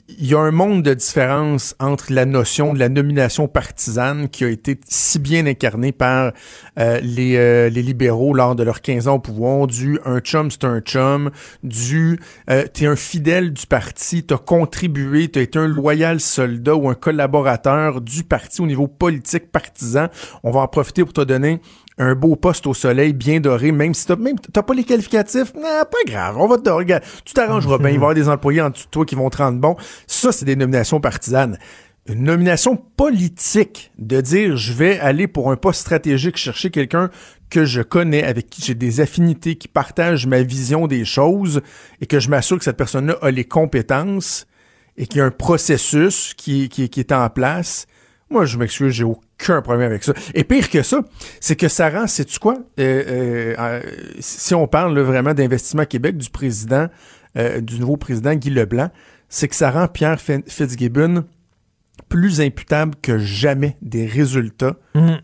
[0.09, 4.45] il y a un monde de différence entre la notion de la nomination partisane qui
[4.45, 6.33] a été si bien incarnée par
[6.79, 10.51] euh, les, euh, les libéraux lors de leurs 15 ans au pouvoir, du un chum,
[10.51, 11.31] c'est un chum,
[11.63, 12.19] du
[12.51, 16.95] euh, t'es un fidèle du parti, t'as contribué, t'as été un loyal soldat ou un
[16.95, 20.09] collaborateur du parti au niveau politique partisan.
[20.43, 21.61] On va en profiter pour te donner
[21.99, 25.87] un beau poste au soleil, bien doré, même si t'as même pas les qualificatifs, pas
[26.07, 28.71] grave, on va te regarde, tu t'arrangeras bien, il va y avoir des employés en
[28.71, 29.77] dessous de toi qui vont te rendre bon.
[30.07, 31.59] Ça, c'est des nominations partisanes.
[32.09, 37.11] Une nomination politique, de dire je vais aller pour un poste stratégique, chercher quelqu'un
[37.51, 41.63] que je connais, avec qui j'ai des affinités, qui partage ma vision des choses,
[42.01, 44.47] et que je m'assure que cette personne-là a les compétences,
[44.99, 47.87] et qu'il y a un processus qui, qui, qui est en place.
[48.31, 50.13] Moi, je m'excuse, j'ai aucun problème avec ça.
[50.35, 51.01] Et pire que ça,
[51.41, 52.55] c'est que ça rend, sais-tu quoi?
[52.81, 53.81] Euh, euh, euh,
[54.19, 56.89] si on parle là, vraiment d'Investissement Québec, du président,
[57.37, 58.91] euh, du nouveau président Guy Leblanc,
[59.29, 61.25] c'est que ça rend Pierre Fitzgibbon
[62.09, 65.19] plus imputable que jamais des résultats Mhm.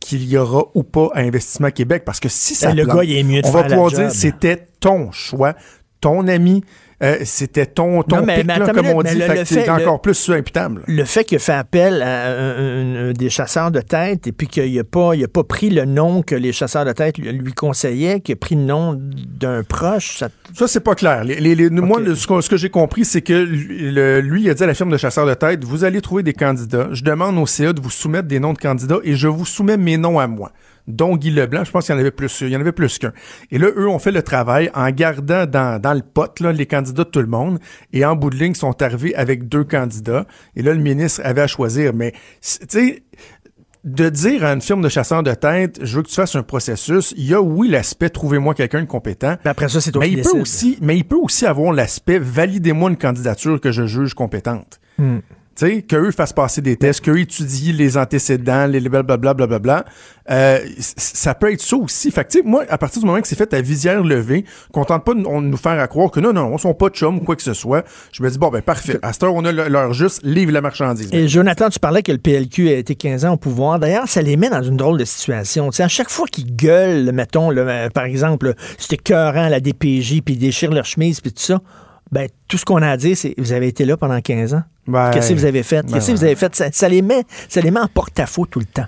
[0.00, 2.02] qu'il y aura ou pas à Investissement Québec.
[2.04, 3.68] Parce que si ça Ben, le plante, gars, il est mieux de on va faire
[3.68, 4.00] la pouvoir job.
[4.00, 5.54] dire c'était ton choix,
[6.00, 6.64] ton ami,
[7.02, 9.20] euh, c'était ton, ton Non, mais- pic, mais là, attends comme on dit.
[9.44, 10.82] c'est encore le- plus imputable.
[10.86, 14.32] Le fait qu'il a fait appel à un- un- un- des chasseurs de tête et
[14.32, 17.18] puis qu'il n'a pas, il a pas pris le nom que les chasseurs de tête
[17.18, 21.24] lui, conseillaient, qu'il a pris le nom d'un proche, ça, Ça, c'est pas clair.
[21.24, 24.42] Les, les- les- Moi, le- ce, que- ce que j'ai compris, c'est que le- lui,
[24.42, 26.88] il a dit à la firme de chasseurs de tête, vous allez trouver des candidats.
[26.92, 29.76] Je demande au CA de vous soumettre des noms de candidats et je vous soumets
[29.76, 30.52] mes noms à moi.
[30.88, 32.98] Dont Guy Leblanc, je pense qu'il y en avait plus, il y en avait plus
[32.98, 33.12] qu'un.
[33.50, 36.66] Et là, eux ont fait le travail en gardant dans, dans le pot là, les
[36.66, 37.58] candidats de tout le monde.
[37.92, 40.26] Et en bout de ligne, ils sont arrivés avec deux candidats.
[40.56, 41.94] Et là, le ministre avait à choisir.
[41.94, 42.12] Mais,
[42.42, 43.02] tu sais,
[43.84, 46.42] de dire à une firme de chasseurs de tête, je veux que tu fasses un
[46.42, 49.36] processus, il y a, oui, l'aspect trouvez-moi quelqu'un de compétent.
[49.44, 52.90] Ben, après ça, c'est Mais il peut aussi, mais il peut aussi avoir l'aspect validez-moi
[52.90, 54.80] une candidature que je juge compétente.
[54.98, 55.18] Hmm.
[55.54, 59.84] Tu sais, qu'eux fassent passer des tests, qu'eux étudient les antécédents, les blablabla, blablabla.
[60.30, 62.10] Euh, ça peut être ça aussi.
[62.10, 65.04] Fait que, moi, à partir du moment que c'est fait à visière levée, qu'on tente
[65.04, 67.20] pas de nous faire à croire que non, non, on sont pas de chum ou
[67.20, 68.98] quoi que ce soit, je me dis, bon, ben, parfait.
[69.02, 71.08] À cette heure, on a leur juste, livre la marchandise.
[71.12, 73.78] Et Jonathan, tu parlais que le PLQ a été 15 ans au pouvoir.
[73.78, 75.70] D'ailleurs, ça les met dans une drôle de situation.
[75.70, 80.22] Tu sais, à chaque fois qu'ils gueulent, mettons, euh, par exemple, c'était cœurant la DPJ,
[80.22, 81.60] puis ils déchirent leur chemise, puis tout ça,
[82.12, 84.62] ben, tout ce qu'on a à dire, c'est vous avez été là pendant 15 ans.
[84.86, 85.82] Ben, Qu'est-ce que vous avez fait?
[85.86, 86.54] ben, Qu'est-ce que vous avez fait?
[86.54, 88.86] Ça, ça les met, ça les met en porte-à-faux tout le temps.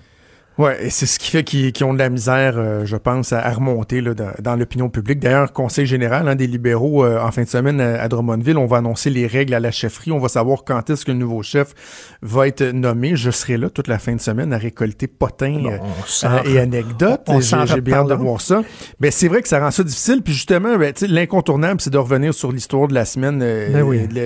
[0.56, 3.40] Ouais, et c'est ce qui fait qu'ils ont de la misère, euh, je pense, à,
[3.40, 5.18] à remonter là, dans, dans l'opinion publique.
[5.18, 8.66] D'ailleurs, Conseil général hein, des libéraux, euh, en fin de semaine à, à Drummondville, on
[8.66, 10.12] va annoncer les règles à la chefferie.
[10.12, 11.74] On va savoir quand est-ce que le nouveau chef
[12.22, 13.16] va être nommé.
[13.16, 17.22] Je serai là toute la fin de semaine à récolter potins euh, et anecdotes.
[17.66, 18.14] J'ai- bien hâte de reparlera.
[18.16, 18.62] voir ça.
[19.00, 20.22] Mais c'est vrai que ça rend ça difficile.
[20.22, 24.06] Puis justement, ben, l'incontournable, c'est de revenir sur l'histoire de la semaine euh, Ben oui.
[24.06, 24.20] de, la,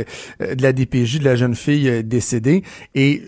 [0.46, 2.62] euh, de la DPJ, de la jeune fille décédée.
[2.94, 3.22] Et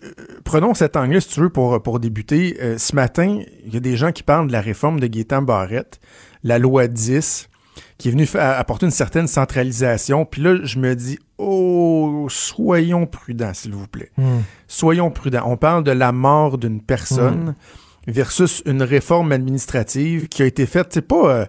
[0.44, 2.58] prenons cet angle, si tu veux, pour, pour débuter.
[2.90, 6.00] Ce matin, il y a des gens qui parlent de la réforme de Gaétan Barrette,
[6.42, 7.48] la loi 10,
[7.98, 10.24] qui est venue apporter une certaine centralisation.
[10.24, 14.10] Puis là, je me dis, oh, soyons prudents, s'il vous plaît.
[14.66, 15.44] Soyons prudents.
[15.46, 17.54] On parle de la mort d'une personne
[18.08, 21.30] versus une réforme administrative qui a été faite, c'est pas...
[21.30, 21.46] Euh,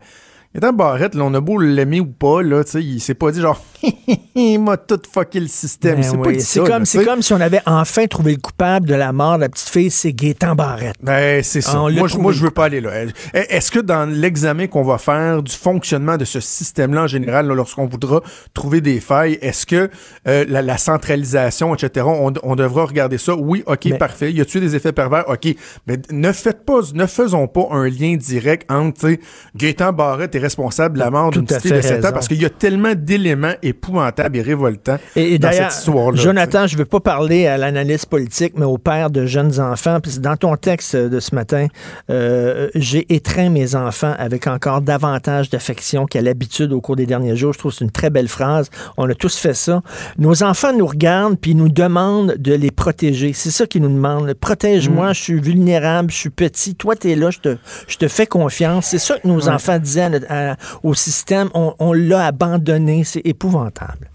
[0.54, 3.32] Gaétan Barrette, là, on a beau l'aimer ou pas, là, tu sais, il s'est pas
[3.32, 3.62] dit genre,
[4.36, 5.96] il m'a tout fucké le système.
[5.96, 9.14] Ben c'est oui, comme, c'est comme si on avait enfin trouvé le coupable de la
[9.14, 10.98] mort de la petite fille, c'est Gaétan Barrette.
[11.02, 11.82] Ben, c'est ça.
[11.82, 12.92] On moi, je, moi, je veux pas aller là.
[13.34, 17.88] Est-ce que dans l'examen qu'on va faire du fonctionnement de ce système-là en général, lorsqu'on
[17.88, 18.22] voudra
[18.54, 19.90] trouver des failles, est-ce que
[20.28, 23.36] euh, la, la centralisation, etc., on, on devra regarder ça?
[23.36, 24.34] Oui, OK, parfait.
[24.34, 25.30] Y a-tu des effets pervers?
[25.30, 25.48] OK.
[25.88, 29.16] Mais ne faites pas, ne faisons pas un lien direct entre,
[29.56, 32.08] Gaétan Barrette est responsable de la mort d'une de fait 7 raison.
[32.08, 36.20] ans parce qu'il y a tellement d'éléments épouvantables et révoltants Et, et dans cette histoire-là.
[36.22, 40.00] Jonathan, je ne veux pas parler à l'analyste politique, mais au père de jeunes enfants.
[40.02, 41.68] Puis dans ton texte de ce matin,
[42.10, 47.36] euh, j'ai étreint mes enfants avec encore davantage d'affection qu'à l'habitude au cours des derniers
[47.36, 47.54] jours.
[47.54, 48.70] Je trouve que c'est une très belle phrase.
[48.98, 49.82] On a tous fait ça.
[50.18, 53.34] Nos enfants nous regardent puis nous demandent de les protéger.
[53.34, 54.34] C'est ça qu'ils nous demandent.
[54.34, 55.14] Protège-moi, Mm.
[55.14, 56.76] je suis vulnérable, je suis petit.
[56.76, 58.88] Toi, tu es là, je te, je te fais confiance.
[58.88, 61.50] C'est ça que nos enfants disaient à notre- à- au système.
[61.54, 63.04] On, on l'a abandonné.
[63.04, 64.10] C'est épouvantable.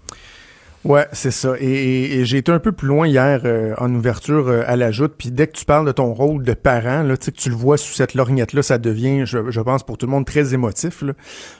[0.85, 1.55] Ouais, c'est ça.
[1.59, 4.77] Et, et- et j'ai été un peu plus loin hier euh, en ouverture euh, à
[4.77, 5.15] la joute.
[5.17, 7.77] Puis dès que tu parles de ton rôle de parent, là, que tu le vois
[7.77, 11.01] sous cette lorgnette-là, ça devient, je, je pense, pour tout le monde très émotif.
[11.01, 11.11] Là.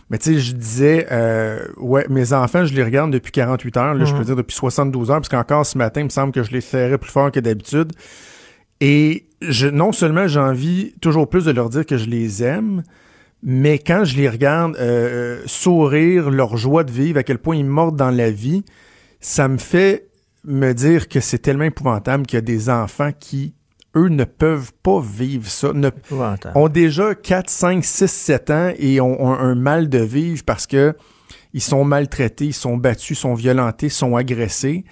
[0.10, 3.94] Mais tu sais, je disais, euh, ouais, mes enfants, je les regarde depuis 48 heures.
[3.96, 6.44] Là, Je peux dire depuis 72 heures, parce qu'encore ce matin, il me semble que
[6.44, 7.92] je les ferrais plus fort que d'habitude.
[8.80, 12.84] Et je, non seulement j'ai envie toujours plus de leur dire que je les aime,
[13.50, 17.56] mais quand je les regarde euh, euh, sourire, leur joie de vivre, à quel point
[17.56, 18.66] ils mordent dans la vie,
[19.22, 20.10] ça me fait
[20.44, 23.54] me dire que c'est tellement épouvantable qu'il y a des enfants qui,
[23.96, 26.58] eux, ne peuvent pas vivre ça, ne, Épouvantable.
[26.58, 30.68] ont déjà 4, 5, 6, 7 ans et ont, ont un mal de vivre parce
[30.68, 30.94] que
[31.54, 34.84] ils sont maltraités, ils sont battus, sont violentés, sont agressés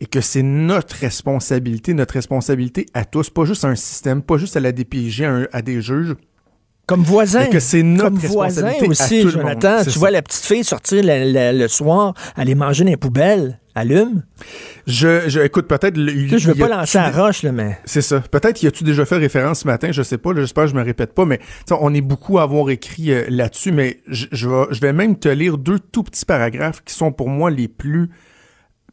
[0.00, 4.38] et que c'est notre responsabilité, notre responsabilité à tous, pas juste à un système, pas
[4.38, 6.16] juste à la DPJ, à, un- à des juges,
[6.86, 7.46] Comme voisin.
[7.46, 9.58] que c'est notre Comme voisin aussi, à tout le monde.
[9.84, 9.98] Tu ça.
[9.98, 13.58] vois la petite fille sortir le, soir, aller manger dans les poubelles.
[13.74, 14.22] Allume.
[14.86, 15.96] Je, je écoute peut-être.
[15.96, 17.78] je veux pas lancer la roche, là, mais.
[17.86, 18.20] C'est ça.
[18.20, 20.82] Peut-être y a-tu déjà fait référence ce matin, je sais pas, j'espère que je me
[20.82, 24.64] répète pas, mais on est beaucoup à avoir écrit euh, là-dessus, mais je, je vais,
[24.72, 28.10] je vais même te lire deux tout petits paragraphes qui sont pour moi les plus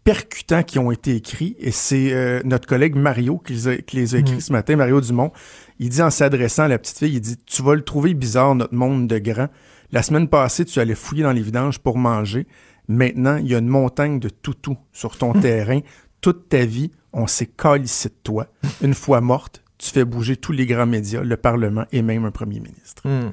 [0.05, 3.97] percutants qui ont été écrits, et c'est euh, notre collègue Mario qui les a, qui
[3.97, 5.31] les a écrits ce matin, Mario Dumont.
[5.79, 8.53] Il dit en s'adressant à la petite fille, il dit «Tu vas le trouver bizarre,
[8.55, 9.47] notre monde de grand.
[9.91, 12.47] La semaine passée, tu allais fouiller dans les vidanges pour manger.
[12.87, 15.79] Maintenant, il y a une montagne de toutous sur ton terrain.
[16.21, 18.47] Toute ta vie, on s'est calissé de toi.
[18.81, 22.31] Une fois morte, tu fais bouger tous les grands médias, le Parlement et même un
[22.31, 23.07] premier ministre.
[23.07, 23.29] Hmm.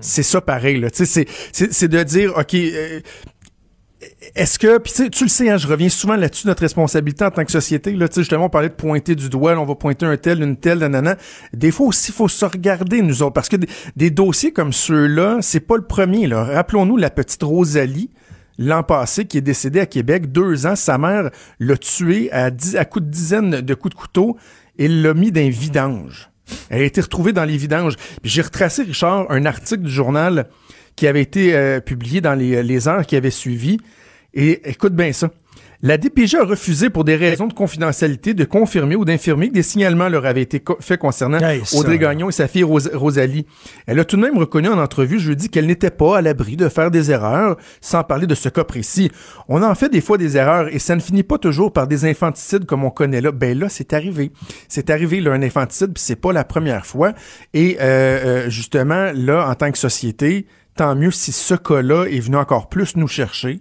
[0.00, 0.90] C'est ça pareil, là.
[0.90, 3.00] Tu sais, c'est- c'est c'est de dire, OK, euh,
[4.34, 7.44] est-ce que, puis tu le sais, hein, je reviens souvent là-dessus, notre responsabilité en tant
[7.44, 10.06] que société, là, tu justement, on parlait de pointer du doigt, là, on va pointer
[10.06, 11.16] un tel, une telle, nanana.
[11.52, 13.56] Des fois aussi, il faut se regarder, nous autres, parce que
[13.96, 16.44] des, dossiers comme ceux-là, c'est pas le premier, là.
[16.44, 18.10] Rappelons-nous la petite Rosalie,
[18.58, 21.30] l'an passé, qui est décédée à Québec, deux ans, sa mère
[21.60, 24.36] l'a tué à, à coups de dizaines de coups de couteau
[24.78, 26.30] et l'a mis dans un vidange.
[26.70, 27.96] Elle a été retrouvée dans les vidanges.
[28.22, 30.46] J'ai retracé, Richard, un article du journal
[30.96, 33.78] qui avait été euh, publié dans les, les heures qui avaient suivi.
[34.34, 35.30] Et écoute bien ça.
[35.82, 39.62] La DPJ a refusé pour des raisons de confidentialité de confirmer ou d'infirmer que des
[39.62, 41.60] signalements leur avaient été co- faits concernant Hey.
[41.74, 43.44] Audrey Gagnon et sa fille Ros- Rosalie.
[43.86, 46.22] Elle a tout de même reconnu en entrevue, je lui dis qu'elle n'était pas à
[46.22, 49.10] l'abri de faire des erreurs, sans parler de ce cas précis.
[49.48, 52.06] On en fait des fois des erreurs et ça ne finit pas toujours par des
[52.06, 53.30] infanticides comme on connaît là.
[53.30, 54.32] Ben là, c'est arrivé.
[54.68, 57.12] C'est arrivé là un infanticide, puis c'est pas la première fois.
[57.52, 60.46] Et euh, euh, justement, là, en tant que société,
[60.76, 63.60] tant mieux si ce cas-là est venu encore plus nous chercher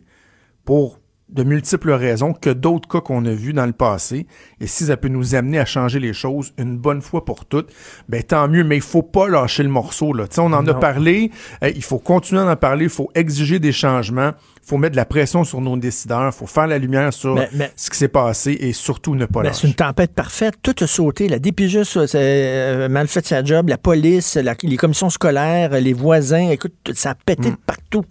[0.66, 1.00] pour
[1.30, 4.28] de multiples raisons que d'autres cas qu'on a vus dans le passé.
[4.60, 7.74] Et si ça peut nous amener à changer les choses une bonne fois pour toutes,
[8.08, 8.64] ben tant mieux.
[8.64, 10.14] Mais il faut pas lâcher le morceau.
[10.14, 10.26] Là.
[10.38, 11.32] On en a parlé.
[11.64, 12.86] euh, il faut continuer d'en parler.
[12.86, 14.34] Il faut exiger des changements.
[14.66, 16.26] Il faut mettre de la pression sur nos décideurs.
[16.26, 19.28] Il faut faire la lumière sur Mais- mais- ce qui s'est passé et surtout ne
[19.28, 20.56] pas Ben, c'est une tempête parfaite.
[20.64, 21.28] Tout a sauté.
[21.30, 23.70] La DPJ a euh, mal fait sa job.
[23.70, 26.50] La police, la- les commissions scolaires, les voisins.
[26.50, 27.52] Écoute, tout- ça a pété Mm.
[27.52, 28.06] de partout.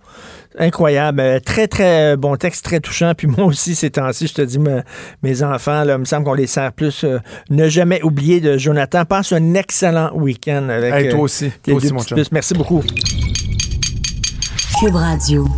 [0.57, 1.19] Incroyable.
[1.19, 3.15] Euh, Très, très bon texte, très touchant.
[3.17, 4.83] Puis moi aussi, ces temps-ci, je te dis, me-
[5.25, 7.03] mes enfants, là, il me semble qu'on les sert plus.
[7.03, 7.19] euh,
[7.51, 9.05] ne jamais oublier de Jonathan.
[9.05, 11.51] Passe un excellent week-end avec Hey, toi euh, aussi.
[11.65, 12.23] Toi aussi, mon chum.
[12.31, 12.81] Merci beaucoup.
[14.79, 15.49] Cube Radio.